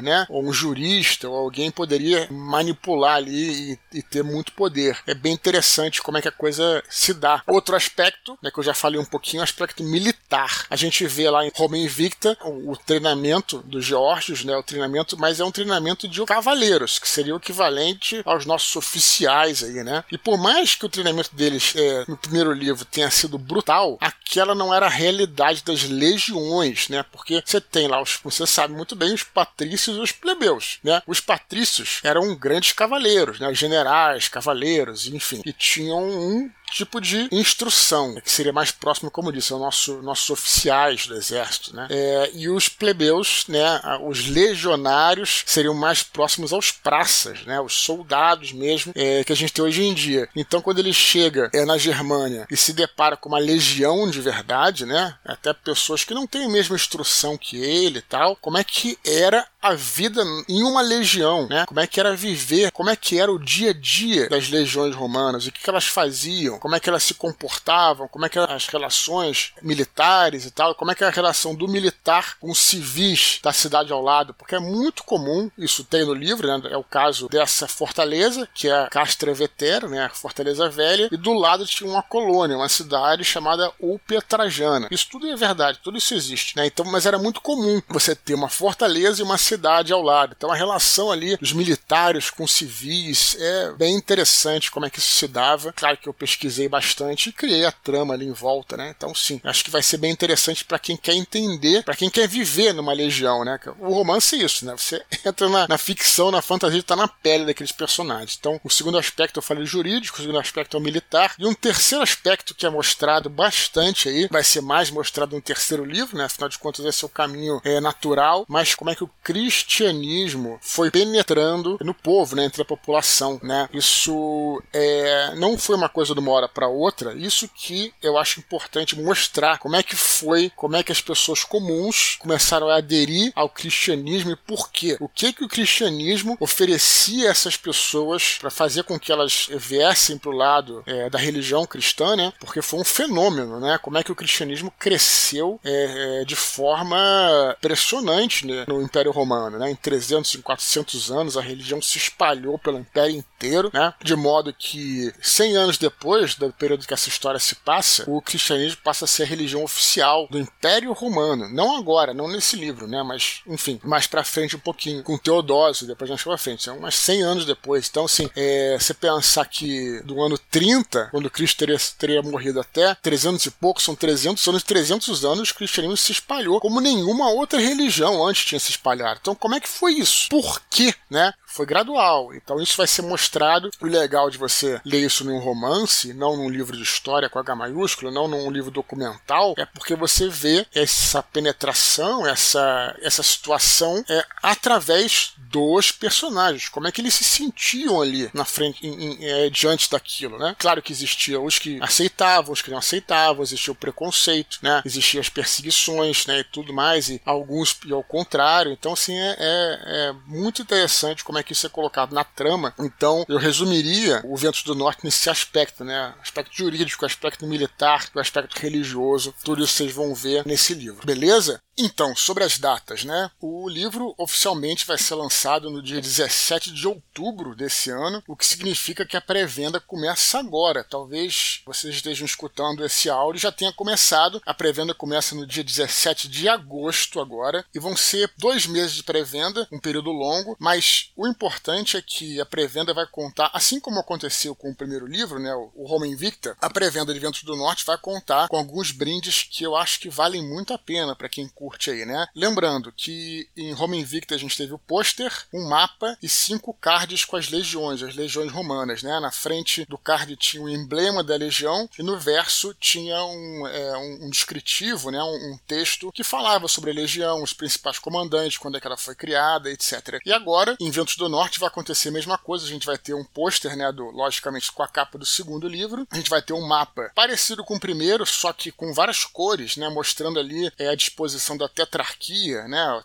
né, 0.00 0.26
ou 0.28 0.44
um 0.44 0.52
jurista 0.52 1.28
ou 1.28 1.36
alguém 1.36 1.70
poderia 1.70 2.28
manipular 2.30 3.16
ali 3.16 3.72
e, 3.92 3.98
e 3.98 4.02
ter 4.02 4.22
muito 4.22 4.52
poder. 4.52 4.98
É 5.06 5.14
bem 5.14 5.32
interessante 5.32 6.02
como 6.02 6.18
é 6.18 6.22
que 6.22 6.28
a 6.28 6.32
coisa 6.32 6.82
se 6.88 7.12
dá. 7.12 7.42
Outro 7.46 7.76
aspecto, 7.76 8.38
né, 8.42 8.50
que 8.50 8.58
eu 8.58 8.64
já 8.64 8.74
falei 8.74 9.00
um 9.00 9.04
pouquinho, 9.04 9.40
o 9.40 9.44
aspecto 9.44 9.82
militar. 9.82 10.66
A 10.70 10.76
gente 10.76 11.06
vê 11.06 11.28
lá 11.28 11.44
em 11.44 11.52
Roma 11.54 11.76
Invicta 11.76 12.36
o, 12.42 12.72
o 12.72 12.76
treinamento 12.76 13.58
dos 13.64 13.84
Geórgios, 13.84 14.44
né, 14.44 14.56
o 14.56 14.62
treinamento, 14.62 15.18
mas 15.18 15.40
é 15.40 15.44
um 15.44 15.50
treinamento 15.50 16.08
de 16.08 16.24
cavaleiros, 16.24 16.98
que 16.98 17.08
seria 17.08 17.34
o 17.34 17.38
equivalente 17.38 18.22
aos 18.24 18.46
nossos 18.46 18.74
oficiais 18.76 19.62
aí, 19.62 19.82
né? 19.84 20.04
E 20.10 20.18
por 20.18 20.38
mais 20.38 20.74
que 20.74 20.86
o 20.86 20.88
treinamento 20.88 21.34
deles 21.34 21.74
é, 21.76 22.04
no 22.08 22.16
primeiro 22.16 22.52
livro 22.52 22.84
tenha 22.84 23.10
sido 23.10 23.38
brutal, 23.38 23.98
aquela 24.00 24.54
não 24.54 24.72
era 24.74 24.86
a 24.86 24.90
realidade 24.90 25.62
das 25.64 25.84
legiões, 25.84 26.88
né? 26.88 27.04
Porque 27.10 27.42
você 27.44 27.60
tem 27.60 27.88
lá 27.88 28.00
os, 28.00 28.18
você 28.22 28.46
sabe 28.46 28.74
muito 28.74 28.96
bem, 28.96 29.14
os 29.14 29.22
patrícios 29.26 29.96
e 29.96 30.00
os 30.00 30.12
plebeus, 30.12 30.78
né? 30.82 31.02
Os 31.06 31.20
patrícios 31.20 32.00
eram 32.02 32.34
grandes 32.34 32.72
cavaleiros, 32.72 33.38
né? 33.38 33.52
Generais, 33.54 34.28
cavaleiros, 34.28 35.06
enfim, 35.06 35.42
e 35.44 35.52
tinham 35.52 36.02
um 36.02 36.50
tipo 36.76 37.00
de 37.00 37.28
instrução, 37.32 38.14
que 38.20 38.30
seria 38.30 38.52
mais 38.52 38.70
próximo, 38.70 39.10
como 39.10 39.32
disse, 39.32 39.52
ao 39.52 39.58
nosso, 39.58 40.02
nossos 40.02 40.28
oficiais 40.30 41.06
do 41.06 41.14
exército, 41.14 41.74
né? 41.74 41.86
É, 41.90 42.30
e 42.34 42.48
os 42.48 42.68
plebeus, 42.68 43.44
né, 43.48 43.80
os 44.02 44.26
legionários, 44.28 45.42
seriam 45.46 45.74
mais 45.74 46.02
próximos 46.02 46.52
aos 46.52 46.70
praças, 46.70 47.44
né, 47.44 47.60
os 47.60 47.74
soldados 47.74 48.52
mesmo, 48.52 48.92
é, 48.94 49.24
que 49.24 49.32
a 49.32 49.36
gente 49.36 49.52
tem 49.52 49.64
hoje 49.64 49.82
em 49.82 49.94
dia. 49.94 50.28
Então, 50.36 50.60
quando 50.60 50.78
ele 50.78 50.92
chega 50.92 51.50
é, 51.54 51.64
na 51.64 51.78
Germânia 51.78 52.46
e 52.50 52.56
se 52.56 52.72
depara 52.72 53.16
com 53.16 53.28
uma 53.28 53.38
legião 53.38 54.08
de 54.10 54.20
verdade, 54.20 54.84
né, 54.84 55.14
até 55.24 55.52
pessoas 55.52 56.04
que 56.04 56.14
não 56.14 56.26
têm 56.26 56.44
a 56.44 56.50
mesma 56.50 56.76
instrução 56.76 57.38
que 57.38 57.56
ele 57.56 57.98
e 57.98 58.02
tal, 58.02 58.36
como 58.36 58.58
é 58.58 58.64
que 58.64 58.98
era 59.04 59.46
a 59.66 59.74
vida 59.74 60.22
em 60.48 60.62
uma 60.62 60.80
legião, 60.80 61.46
né? 61.48 61.64
Como 61.66 61.80
é 61.80 61.86
que 61.86 62.00
era 62.00 62.14
viver, 62.14 62.70
como 62.72 62.90
é 62.90 62.96
que 62.96 63.18
era 63.18 63.32
o 63.32 63.38
dia 63.38 63.70
a 63.70 63.72
dia 63.72 64.28
das 64.28 64.48
legiões 64.48 64.94
romanas, 64.94 65.46
o 65.46 65.52
que, 65.52 65.60
que 65.60 65.70
elas 65.70 65.86
faziam, 65.86 66.58
como 66.58 66.74
é 66.74 66.80
que 66.80 66.88
elas 66.88 67.02
se 67.02 67.14
comportavam, 67.14 68.08
como 68.08 68.24
é 68.24 68.28
que 68.28 68.38
eram 68.38 68.54
as 68.54 68.66
relações 68.66 69.52
militares 69.62 70.44
e 70.44 70.50
tal, 70.50 70.74
como 70.74 70.90
é 70.90 70.94
que 70.94 71.02
era 71.02 71.12
a 71.12 71.14
relação 71.14 71.54
do 71.54 71.68
militar 71.68 72.36
com 72.40 72.54
civis 72.54 73.40
da 73.42 73.52
cidade 73.52 73.92
ao 73.92 74.02
lado, 74.02 74.34
porque 74.34 74.54
é 74.54 74.60
muito 74.60 75.04
comum, 75.04 75.50
isso 75.58 75.84
tem 75.84 76.04
no 76.04 76.14
livro, 76.14 76.46
né? 76.46 76.70
É 76.70 76.76
o 76.76 76.84
caso 76.84 77.28
dessa 77.28 77.66
fortaleza, 77.66 78.48
que 78.54 78.68
é 78.68 78.84
a 78.84 78.88
Castra 78.88 79.34
Vetera, 79.34 79.88
né? 79.88 80.04
A 80.04 80.10
Fortaleza 80.10 80.68
Velha, 80.68 81.08
e 81.10 81.16
do 81.16 81.32
lado 81.32 81.66
tinha 81.66 81.90
uma 81.90 82.02
colônia, 82.02 82.56
uma 82.56 82.68
cidade 82.68 83.24
chamada 83.24 83.72
Ulpia 83.80 84.22
Trajana. 84.22 84.88
Isso 84.90 85.08
tudo 85.10 85.26
é 85.28 85.36
verdade, 85.36 85.80
tudo 85.82 85.98
isso 85.98 86.14
existe, 86.14 86.56
né? 86.56 86.66
Então, 86.66 86.84
mas 86.86 87.06
era 87.06 87.18
muito 87.18 87.40
comum 87.40 87.82
você 87.88 88.14
ter 88.14 88.34
uma 88.34 88.48
fortaleza 88.48 89.20
e 89.20 89.24
uma 89.24 89.38
cidade 89.38 89.55
cidade 89.56 89.92
ao 89.92 90.02
lado. 90.02 90.34
Então 90.36 90.50
a 90.50 90.54
relação 90.54 91.10
ali 91.10 91.36
dos 91.36 91.52
militares 91.52 92.30
com 92.30 92.46
civis 92.46 93.36
é 93.40 93.72
bem 93.72 93.94
interessante 93.94 94.70
como 94.70 94.86
é 94.86 94.90
que 94.90 94.98
isso 94.98 95.12
se 95.12 95.26
dava. 95.26 95.72
Claro 95.72 95.96
que 95.96 96.08
eu 96.08 96.14
pesquisei 96.14 96.68
bastante 96.68 97.30
e 97.30 97.32
criei 97.32 97.64
a 97.64 97.72
trama 97.72 98.14
ali 98.14 98.26
em 98.26 98.32
volta, 98.32 98.76
né? 98.76 98.94
Então 98.96 99.14
sim, 99.14 99.40
acho 99.42 99.64
que 99.64 99.70
vai 99.70 99.82
ser 99.82 99.96
bem 99.96 100.10
interessante 100.10 100.64
para 100.64 100.78
quem 100.78 100.96
quer 100.96 101.14
entender, 101.14 101.82
para 101.84 101.96
quem 101.96 102.10
quer 102.10 102.28
viver 102.28 102.74
numa 102.74 102.92
legião, 102.92 103.44
né? 103.44 103.58
O 103.78 103.94
romance 103.94 104.36
é 104.36 104.44
isso, 104.44 104.66
né? 104.66 104.74
Você 104.76 105.02
entra 105.24 105.48
na, 105.48 105.66
na 105.68 105.78
ficção, 105.78 106.30
na 106.30 106.42
fantasia, 106.42 106.80
está 106.80 106.94
na 106.94 107.08
pele 107.08 107.46
daqueles 107.46 107.72
personagens. 107.72 108.36
Então 108.38 108.60
o 108.62 108.70
segundo 108.70 108.98
aspecto 108.98 109.38
eu 109.38 109.42
falei 109.42 109.64
jurídico, 109.64 110.18
o 110.18 110.20
segundo 110.20 110.38
aspecto 110.38 110.76
é 110.76 110.80
o 110.80 110.82
militar 110.82 111.34
e 111.38 111.46
um 111.46 111.54
terceiro 111.54 112.02
aspecto 112.02 112.54
que 112.54 112.66
é 112.66 112.70
mostrado 112.70 113.30
bastante 113.30 114.08
aí, 114.08 114.28
vai 114.30 114.44
ser 114.44 114.60
mais 114.60 114.90
mostrado 114.90 115.34
no 115.34 115.42
terceiro 115.42 115.84
livro, 115.84 116.16
né? 116.16 116.24
Afinal 116.24 116.48
de 116.48 116.58
contas 116.58 116.84
esse 116.84 117.04
é 117.04 117.06
o 117.06 117.10
caminho 117.10 117.60
é, 117.64 117.80
natural, 117.80 118.44
mas 118.48 118.74
como 118.74 118.90
é 118.90 118.94
que 118.94 119.04
o 119.04 119.10
Cris 119.22 119.45
cristianismo 119.46 120.58
foi 120.60 120.90
penetrando 120.90 121.78
no 121.80 121.94
povo, 121.94 122.34
né, 122.34 122.44
entre 122.44 122.62
a 122.62 122.64
população, 122.64 123.38
né? 123.42 123.68
Isso 123.72 124.60
é, 124.72 125.34
não 125.36 125.56
foi 125.56 125.76
uma 125.76 125.88
coisa 125.88 126.14
de 126.14 126.20
uma 126.20 126.32
hora 126.32 126.48
para 126.48 126.66
outra. 126.66 127.14
Isso 127.14 127.48
que 127.48 127.92
eu 128.02 128.18
acho 128.18 128.40
importante 128.40 128.98
mostrar 129.00 129.58
como 129.58 129.76
é 129.76 129.82
que 129.82 129.94
foi, 129.94 130.50
como 130.56 130.74
é 130.74 130.82
que 130.82 130.90
as 130.90 131.00
pessoas 131.00 131.44
comuns 131.44 132.16
começaram 132.18 132.68
a 132.68 132.78
aderir 132.78 133.32
ao 133.36 133.48
cristianismo 133.48 134.32
e 134.32 134.36
por 134.36 134.70
quê? 134.70 134.96
O 135.00 135.08
que 135.08 135.32
que 135.32 135.44
o 135.44 135.48
cristianismo 135.48 136.36
oferecia 136.40 137.28
a 137.28 137.30
essas 137.30 137.56
pessoas 137.56 138.38
para 138.40 138.50
fazer 138.50 138.82
com 138.82 138.98
que 138.98 139.12
elas 139.12 139.48
viessem 139.50 140.18
para 140.18 140.30
o 140.30 140.36
lado 140.36 140.82
é, 140.86 141.08
da 141.08 141.18
religião 141.18 141.64
cristã, 141.66 142.16
né? 142.16 142.32
Porque 142.40 142.62
foi 142.62 142.80
um 142.80 142.84
fenômeno, 142.84 143.60
né? 143.60 143.78
Como 143.78 143.96
é 143.96 144.02
que 144.02 144.12
o 144.12 144.16
cristianismo 144.16 144.72
cresceu 144.76 145.60
é, 145.62 146.22
é 146.22 146.24
de 146.24 146.34
forma 146.34 147.54
impressionante 147.58 148.46
né, 148.46 148.64
no 148.66 148.82
Império 148.82 149.12
Romano 149.12 149.35
romano. 149.36 149.58
Né? 149.58 149.70
Em 149.70 149.74
300 149.74 150.34
e 150.34 150.38
400 150.38 151.10
anos, 151.10 151.36
a 151.36 151.40
religião 151.40 151.80
se 151.80 151.98
espalhou 151.98 152.58
pelo 152.58 152.78
império 152.78 153.16
inteiro, 153.16 153.70
né? 153.72 153.92
de 154.02 154.16
modo 154.16 154.52
que 154.52 155.12
100 155.20 155.56
anos 155.56 155.78
depois 155.78 156.34
do 156.34 156.52
período 156.52 156.86
que 156.86 156.94
essa 156.94 157.08
história 157.08 157.38
se 157.38 157.54
passa, 157.56 158.04
o 158.08 158.20
cristianismo 158.20 158.80
passa 158.82 159.04
a 159.04 159.08
ser 159.08 159.24
a 159.24 159.26
religião 159.26 159.62
oficial 159.62 160.26
do 160.30 160.38
Império 160.38 160.92
Romano. 160.92 161.48
Não 161.48 161.76
agora, 161.76 162.14
não 162.14 162.28
nesse 162.28 162.56
livro, 162.56 162.86
né? 162.86 163.02
mas 163.02 163.42
enfim, 163.46 163.80
mais 163.84 164.06
para 164.06 164.24
frente 164.24 164.56
um 164.56 164.60
pouquinho, 164.60 165.02
com 165.02 165.18
Teodósio, 165.18 165.86
depois 165.86 166.10
mais 166.10 166.22
para 166.22 166.38
frente, 166.38 166.64
são 166.64 166.78
umas 166.78 166.94
100 166.94 167.22
anos 167.22 167.46
depois. 167.46 167.88
Então, 167.88 168.04
assim, 168.04 168.28
é, 168.34 168.76
você 168.78 168.94
pensar 168.94 169.44
que 169.46 170.00
do 170.04 170.20
ano 170.22 170.38
30, 170.38 171.08
quando 171.10 171.30
Cristo 171.30 171.58
teria, 171.58 171.76
teria 171.98 172.22
morrido 172.22 172.60
até 172.60 172.94
300 172.94 173.46
e 173.46 173.50
pouco, 173.50 173.82
são 173.82 173.94
300 173.94 174.46
anos, 174.48 174.62
300 174.62 175.24
anos, 175.24 175.50
o 175.50 175.54
cristianismo 175.54 175.96
se 175.96 176.12
espalhou 176.12 176.60
como 176.60 176.80
nenhuma 176.80 177.28
outra 177.30 177.58
religião 177.58 178.26
antes 178.26 178.44
tinha 178.44 178.60
se 178.60 178.70
espalhado. 178.70 179.15
Então, 179.20 179.34
como 179.34 179.54
é 179.54 179.60
que 179.60 179.68
foi 179.68 179.94
isso? 179.94 180.28
Por 180.28 180.60
quê, 180.70 180.94
né? 181.10 181.32
Foi 181.46 181.64
gradual. 181.64 182.34
Então, 182.34 182.60
isso 182.60 182.76
vai 182.76 182.86
ser 182.86 183.02
mostrado. 183.02 183.70
O 183.80 183.86
legal 183.86 184.30
de 184.30 184.38
você 184.38 184.80
ler 184.84 185.04
isso 185.04 185.24
num 185.24 185.38
romance, 185.38 186.12
não 186.12 186.36
num 186.36 186.50
livro 186.50 186.76
de 186.76 186.82
história 186.82 187.28
com 187.28 187.38
H 187.38 187.54
maiúsculo, 187.54 188.10
não 188.10 188.28
num 188.28 188.50
livro 188.50 188.70
documental, 188.70 189.54
é 189.56 189.64
porque 189.64 189.94
você 189.94 190.28
vê 190.28 190.66
essa 190.74 191.22
penetração, 191.22 192.26
essa, 192.26 192.96
essa 193.00 193.22
situação 193.22 194.04
é, 194.08 194.24
através 194.42 195.32
dos 195.50 195.90
personagens. 195.92 196.68
Como 196.68 196.86
é 196.86 196.92
que 196.92 197.00
eles 197.00 197.14
se 197.14 197.24
sentiam 197.24 198.00
ali 198.00 198.30
na 198.32 198.44
frente, 198.44 198.86
em, 198.86 199.14
em, 199.14 199.24
é, 199.24 199.50
diante 199.50 199.90
daquilo, 199.90 200.38
né? 200.38 200.54
Claro 200.58 200.82
que 200.82 200.92
existiam 200.92 201.44
os 201.44 201.58
que 201.58 201.78
aceitavam, 201.80 202.52
os 202.52 202.62
que 202.62 202.70
não 202.70 202.78
aceitavam, 202.78 203.42
existia 203.42 203.72
o 203.72 203.76
preconceito, 203.76 204.58
né? 204.62 204.82
Existiam 204.84 205.20
as 205.20 205.28
perseguições, 205.28 206.26
né? 206.26 206.40
E 206.40 206.44
tudo 206.44 206.72
mais, 206.72 207.08
e 207.08 207.20
alguns 207.24 207.76
e 207.84 207.92
ao 207.92 208.02
contrário. 208.02 208.72
Então, 208.72 208.92
assim, 208.92 209.16
é, 209.16 209.36
é, 209.38 209.78
é 210.08 210.14
muito 210.26 210.62
interessante 210.62 211.24
como 211.24 211.38
é 211.38 211.42
que 211.42 211.52
isso 211.52 211.66
é 211.66 211.70
colocado 211.70 212.14
na 212.14 212.24
trama. 212.24 212.74
Então, 212.78 213.24
eu 213.28 213.38
resumiria 213.38 214.22
o 214.24 214.36
Ventos 214.36 214.62
do 214.62 214.74
Norte 214.74 215.04
nesse 215.04 215.28
aspecto, 215.30 215.84
né? 215.84 216.14
Aspecto 216.20 216.56
jurídico, 216.56 217.06
aspecto 217.06 217.46
militar, 217.46 218.08
aspecto 218.16 218.58
religioso, 218.58 219.34
tudo 219.44 219.64
isso 219.64 219.74
vocês 219.74 219.92
vão 219.92 220.14
ver 220.14 220.46
nesse 220.46 220.74
livro. 220.74 221.06
Beleza? 221.06 221.60
Então, 221.78 222.16
sobre 222.16 222.42
as 222.42 222.58
datas, 222.58 223.04
né? 223.04 223.30
O 223.38 223.68
livro 223.68 224.14
oficialmente 224.16 224.86
vai 224.86 224.96
ser 224.96 225.14
lançado 225.14 225.68
no 225.70 225.82
dia 225.82 226.00
17 226.00 226.72
de 226.72 226.88
outubro 226.88 227.54
desse 227.54 227.90
ano, 227.90 228.22
o 228.26 228.34
que 228.34 228.46
significa 228.46 229.04
que 229.04 229.14
a 229.14 229.20
pré-venda 229.20 229.78
começa 229.78 230.38
agora. 230.38 230.82
Talvez 230.82 231.60
vocês 231.66 231.96
estejam 231.96 232.24
escutando 232.24 232.82
esse 232.82 233.10
áudio 233.10 233.38
e 233.38 233.42
já 233.42 233.52
tenha 233.52 233.74
começado. 233.74 234.40
A 234.46 234.54
pré-venda 234.54 234.94
começa 234.94 235.34
no 235.34 235.46
dia 235.46 235.62
17 235.62 236.28
de 236.28 236.48
agosto 236.48 237.20
agora 237.20 237.62
e 237.74 237.78
vão 237.78 237.94
ser 237.94 238.32
dois 238.38 238.66
meses 238.66 238.94
de 238.94 239.02
pré-venda, 239.02 239.68
um 239.70 239.78
período 239.78 240.10
longo, 240.10 240.56
mas 240.58 241.10
o 241.14 241.28
importante 241.28 241.98
é 241.98 242.02
que 242.02 242.40
a 242.40 242.46
pré-venda 242.46 242.94
vai 242.94 243.06
contar, 243.06 243.50
assim 243.52 243.78
como 243.78 244.00
aconteceu 244.00 244.54
com 244.54 244.70
o 244.70 244.74
primeiro 244.74 245.06
livro, 245.06 245.38
né? 245.38 245.54
O 245.74 245.86
Roma 245.86 246.06
Invicta, 246.06 246.56
a 246.58 246.70
pré-venda 246.70 247.12
de 247.12 247.20
Ventos 247.20 247.42
do 247.42 247.54
Norte 247.54 247.84
vai 247.84 247.98
contar 247.98 248.48
com 248.48 248.56
alguns 248.56 248.92
brindes 248.92 249.42
que 249.42 249.62
eu 249.62 249.76
acho 249.76 250.00
que 250.00 250.08
valem 250.08 250.42
muito 250.42 250.72
a 250.72 250.78
pena 250.78 251.14
para 251.14 251.28
quem 251.28 251.46
curte 251.46 251.65
curte 251.66 251.90
aí, 251.90 252.06
né? 252.06 252.28
Lembrando 252.32 252.92
que 252.92 253.48
em 253.56 253.72
Roma 253.72 253.96
Invicta 253.96 254.36
a 254.36 254.38
gente 254.38 254.56
teve 254.56 254.72
o 254.72 254.78
pôster, 254.78 255.32
um 255.52 255.68
mapa 255.68 256.16
e 256.22 256.28
cinco 256.28 256.72
cards 256.72 257.24
com 257.24 257.36
as 257.36 257.50
legiões, 257.50 258.04
as 258.04 258.14
legiões 258.14 258.52
romanas, 258.52 259.02
né? 259.02 259.18
Na 259.18 259.32
frente 259.32 259.84
do 259.86 259.98
card 259.98 260.36
tinha 260.36 260.62
o 260.62 260.68
emblema 260.68 261.24
da 261.24 261.34
legião 261.34 261.88
e 261.98 262.04
no 262.04 262.16
verso 262.20 262.72
tinha 262.74 263.20
um, 263.24 263.66
é, 263.66 263.98
um, 263.98 264.30
descritivo, 264.30 265.10
né? 265.10 265.20
Um, 265.20 265.54
um, 265.54 265.58
texto 265.66 266.12
que 266.12 266.22
falava 266.22 266.68
sobre 266.68 266.92
a 266.92 266.94
legião, 266.94 267.42
os 267.42 267.52
principais 267.52 267.98
comandantes, 267.98 268.58
quando 268.58 268.76
é 268.76 268.80
que 268.80 268.86
ela 268.86 268.96
foi 268.96 269.16
criada, 269.16 269.68
etc. 269.68 270.20
E 270.24 270.32
agora, 270.32 270.76
em 270.78 270.90
Ventos 270.92 271.16
do 271.16 271.28
Norte, 271.28 271.58
vai 271.58 271.66
acontecer 271.66 272.10
a 272.10 272.12
mesma 272.12 272.38
coisa. 272.38 272.64
A 272.64 272.68
gente 272.68 272.86
vai 272.86 272.96
ter 272.96 273.14
um 273.14 273.24
pôster, 273.24 273.76
né? 273.76 273.90
Do, 273.90 274.04
logicamente 274.12 274.70
com 274.70 274.84
a 274.84 274.88
capa 274.88 275.18
do 275.18 275.26
segundo 275.26 275.66
livro. 275.66 276.06
A 276.12 276.16
gente 276.16 276.30
vai 276.30 276.40
ter 276.40 276.52
um 276.52 276.64
mapa 276.64 277.10
parecido 277.12 277.64
com 277.64 277.74
o 277.74 277.80
primeiro, 277.80 278.24
só 278.24 278.52
que 278.52 278.70
com 278.70 278.94
várias 278.94 279.24
cores, 279.24 279.76
né? 279.76 279.88
Mostrando 279.88 280.38
ali 280.38 280.70
é, 280.78 280.90
a 280.90 280.94
disposição 280.94 281.55
da 281.56 281.68
tetrarquia, 281.68 282.66
né? 282.68 283.02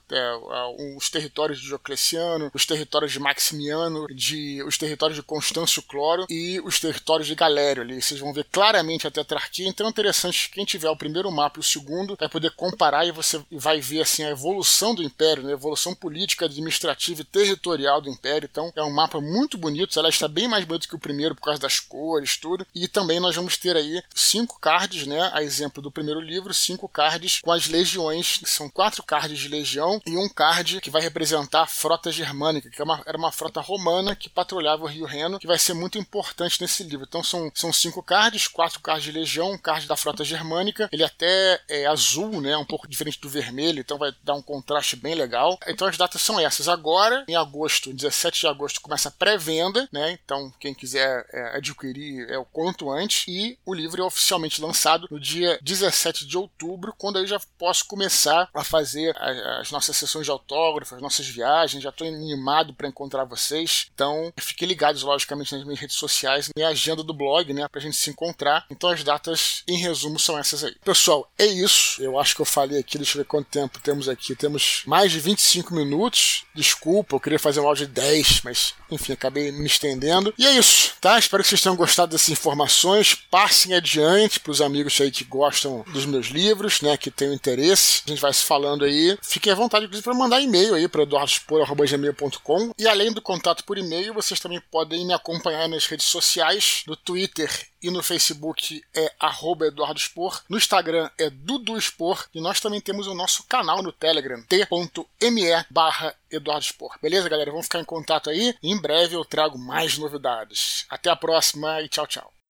Os 0.97 1.09
territórios 1.09 1.59
de 1.59 1.67
Diocleciano, 1.67 2.51
os 2.53 2.65
territórios 2.65 3.11
de 3.11 3.19
Maximiano, 3.19 4.07
de, 4.07 4.63
os 4.63 4.77
territórios 4.77 5.15
de 5.15 5.23
Constâncio 5.23 5.81
Cloro 5.83 6.25
e 6.29 6.59
os 6.61 6.79
territórios 6.79 7.27
de 7.27 7.35
Galério 7.35 7.83
ali. 7.83 8.01
Vocês 8.01 8.19
vão 8.19 8.33
ver 8.33 8.45
claramente 8.51 9.07
a 9.07 9.11
tetrarquia. 9.11 9.67
Então 9.67 9.87
é 9.87 9.89
interessante 9.89 10.49
quem 10.49 10.65
tiver 10.65 10.89
o 10.89 10.95
primeiro 10.95 11.31
mapa 11.31 11.59
e 11.59 11.61
o 11.61 11.63
segundo 11.63 12.15
vai 12.19 12.29
poder 12.29 12.51
comparar 12.51 13.05
e 13.05 13.11
você 13.11 13.41
vai 13.51 13.79
ver 13.79 14.01
assim 14.01 14.23
a 14.23 14.29
evolução 14.29 14.93
do 14.93 15.03
Império, 15.03 15.43
né? 15.43 15.51
a 15.51 15.53
evolução 15.53 15.95
política, 15.95 16.45
administrativa 16.45 17.21
e 17.21 17.25
territorial 17.25 18.01
do 18.01 18.09
Império. 18.09 18.47
Então 18.51 18.71
é 18.75 18.83
um 18.83 18.91
mapa 18.91 19.19
muito 19.19 19.57
bonito. 19.57 19.97
Ela 19.97 20.09
está 20.09 20.27
bem 20.27 20.47
mais 20.47 20.65
bonito 20.65 20.87
que 20.87 20.95
o 20.95 20.99
primeiro 20.99 21.35
por 21.35 21.43
causa 21.43 21.61
das 21.61 21.79
cores, 21.79 22.37
tudo. 22.37 22.65
E 22.73 22.87
também 22.87 23.19
nós 23.19 23.35
vamos 23.35 23.57
ter 23.57 23.75
aí 23.75 24.01
cinco 24.13 24.59
cards, 24.59 25.07
né? 25.07 25.29
A 25.33 25.43
exemplo 25.43 25.81
do 25.81 25.91
primeiro 25.91 26.19
livro, 26.19 26.53
cinco 26.53 26.87
cards 26.87 27.39
com 27.41 27.51
as 27.51 27.67
legiões 27.67 28.40
são 28.45 28.69
quatro 28.69 29.03
cards 29.03 29.39
de 29.39 29.47
legião 29.47 30.01
e 30.05 30.17
um 30.17 30.29
card 30.29 30.81
que 30.81 30.89
vai 30.89 31.01
representar 31.01 31.63
a 31.63 31.67
frota 31.67 32.11
germânica, 32.11 32.69
que 32.69 32.81
é 32.81 32.85
era 33.05 33.17
uma 33.17 33.31
frota 33.31 33.61
romana 33.61 34.15
que 34.15 34.29
patrulhava 34.29 34.83
o 34.83 34.87
Rio 34.87 35.05
Reno, 35.05 35.39
que 35.39 35.47
vai 35.47 35.57
ser 35.57 35.73
muito 35.73 35.97
importante 35.97 36.59
nesse 36.61 36.83
livro. 36.83 37.05
Então 37.07 37.23
são, 37.23 37.51
são 37.53 37.71
cinco 37.71 38.03
cards, 38.03 38.47
quatro 38.47 38.79
cards 38.79 39.03
de 39.03 39.11
legião, 39.11 39.51
um 39.51 39.57
card 39.57 39.87
da 39.87 39.95
frota 39.95 40.23
germânica, 40.23 40.89
ele 40.91 41.03
até 41.03 41.61
é 41.69 41.85
azul, 41.85 42.41
né, 42.41 42.55
um 42.57 42.65
pouco 42.65 42.87
diferente 42.87 43.19
do 43.19 43.29
vermelho, 43.29 43.79
então 43.79 43.97
vai 43.97 44.11
dar 44.23 44.35
um 44.35 44.41
contraste 44.41 44.95
bem 44.95 45.15
legal. 45.15 45.57
Então 45.67 45.87
as 45.87 45.97
datas 45.97 46.21
são 46.21 46.39
essas. 46.39 46.67
Agora, 46.67 47.25
em 47.27 47.35
agosto, 47.35 47.93
17 47.93 48.41
de 48.41 48.47
agosto, 48.47 48.81
começa 48.81 49.09
a 49.09 49.11
pré-venda, 49.11 49.87
né, 49.91 50.11
então 50.11 50.51
quem 50.59 50.73
quiser 50.73 51.25
é, 51.31 51.57
adquirir 51.57 52.29
é 52.29 52.37
o 52.37 52.45
quanto 52.45 52.89
antes, 52.89 53.25
e 53.27 53.57
o 53.65 53.73
livro 53.73 54.01
é 54.01 54.05
oficialmente 54.05 54.61
lançado 54.61 55.07
no 55.09 55.19
dia 55.19 55.59
17 55.61 56.25
de 56.25 56.37
outubro, 56.37 56.93
quando 56.97 57.17
aí 57.17 57.27
já 57.27 57.39
posso 57.57 57.85
começar 57.85 58.30
começar 58.31 58.49
a 58.53 58.63
fazer 58.63 59.15
as 59.59 59.71
nossas 59.71 59.95
sessões 59.97 60.25
de 60.25 60.31
autógrafos, 60.31 60.93
as 60.93 61.01
nossas 61.01 61.27
viagens. 61.27 61.83
Já 61.83 61.89
estou 61.89 62.07
animado 62.07 62.73
para 62.73 62.87
encontrar 62.87 63.25
vocês. 63.25 63.87
Então, 63.93 64.31
fiquem 64.39 64.67
ligados, 64.67 65.03
logicamente, 65.03 65.53
nas 65.55 65.63
minhas 65.63 65.79
redes 65.79 65.97
sociais, 65.97 66.49
na 66.55 66.67
agenda 66.67 67.03
do 67.03 67.13
blog, 67.13 67.53
né, 67.53 67.67
para 67.67 67.79
a 67.79 67.81
gente 67.81 67.97
se 67.97 68.09
encontrar. 68.09 68.65
Então, 68.69 68.89
as 68.89 69.03
datas, 69.03 69.63
em 69.67 69.77
resumo, 69.77 70.19
são 70.19 70.37
essas 70.37 70.63
aí. 70.63 70.75
Pessoal, 70.83 71.29
é 71.37 71.45
isso. 71.45 72.01
Eu 72.01 72.19
acho 72.19 72.35
que 72.35 72.41
eu 72.41 72.45
falei 72.45 72.79
aqui, 72.79 72.97
deixa 72.97 73.17
eu 73.17 73.23
ver 73.23 73.27
quanto 73.27 73.49
tempo 73.49 73.79
temos 73.79 74.07
aqui. 74.07 74.35
Temos 74.35 74.83
mais 74.85 75.11
de 75.11 75.19
25 75.19 75.73
minutos. 75.73 76.45
Desculpa, 76.55 77.15
eu 77.15 77.19
queria 77.19 77.39
fazer 77.39 77.59
um 77.59 77.67
áudio 77.67 77.87
de 77.87 77.93
10, 77.93 78.41
mas 78.43 78.73
enfim, 78.89 79.13
acabei 79.13 79.51
me 79.51 79.65
estendendo. 79.65 80.33
E 80.37 80.45
é 80.45 80.51
isso, 80.51 80.93
tá? 80.99 81.17
Espero 81.17 81.41
que 81.41 81.49
vocês 81.49 81.61
tenham 81.61 81.75
gostado 81.75 82.11
dessas 82.11 82.29
informações. 82.29 83.15
Passem 83.15 83.73
adiante 83.73 84.39
para 84.39 84.51
os 84.51 84.61
amigos 84.61 84.99
aí 84.99 85.09
que 85.09 85.23
gostam 85.23 85.83
dos 85.87 86.05
meus 86.05 86.27
livros, 86.27 86.81
né, 86.81 86.97
que 86.97 87.09
tenham 87.09 87.33
interesse. 87.33 88.01
A 88.11 88.15
gente 88.15 88.21
vai 88.21 88.33
se 88.33 88.43
falando 88.43 88.83
aí. 88.83 89.17
Fiquem 89.21 89.53
à 89.53 89.55
vontade, 89.55 89.85
inclusive, 89.85 90.03
para 90.03 90.13
mandar 90.13 90.41
e-mail 90.41 90.75
aí 90.75 90.87
para 90.87 91.03
eduardospor.gmail.com. 91.03 92.71
E 92.77 92.87
além 92.87 93.11
do 93.11 93.21
contato 93.21 93.63
por 93.63 93.77
e-mail, 93.77 94.13
vocês 94.13 94.39
também 94.39 94.61
podem 94.69 95.05
me 95.05 95.13
acompanhar 95.13 95.67
nas 95.69 95.85
redes 95.85 96.07
sociais, 96.07 96.83
no 96.87 96.95
Twitter 96.95 97.49
e 97.81 97.89
no 97.89 98.03
Facebook 98.03 98.83
é 98.93 99.11
arroba 99.19 99.65
Eduardo 99.65 99.99
Spor, 99.99 100.41
no 100.47 100.57
Instagram 100.57 101.09
é 101.17 101.29
Dudu 101.29 101.79
Spor 101.81 102.27
e 102.33 102.39
nós 102.39 102.59
também 102.59 102.79
temos 102.79 103.07
o 103.07 103.15
nosso 103.15 103.43
canal 103.43 103.81
no 103.81 103.91
Telegram, 103.91 104.43
t.me 104.43 105.65
barra 105.69 106.13
Eduardo 106.29 106.65
Spor. 106.65 106.97
Beleza, 107.01 107.27
galera? 107.27 107.49
Vamos 107.49 107.65
ficar 107.65 107.79
em 107.79 107.85
contato 107.85 108.29
aí. 108.29 108.53
Em 108.61 108.79
breve 108.79 109.15
eu 109.15 109.25
trago 109.25 109.57
mais 109.57 109.97
novidades. 109.97 110.85
Até 110.89 111.09
a 111.09 111.15
próxima 111.15 111.81
e 111.81 111.89
tchau, 111.89 112.05
tchau. 112.05 112.40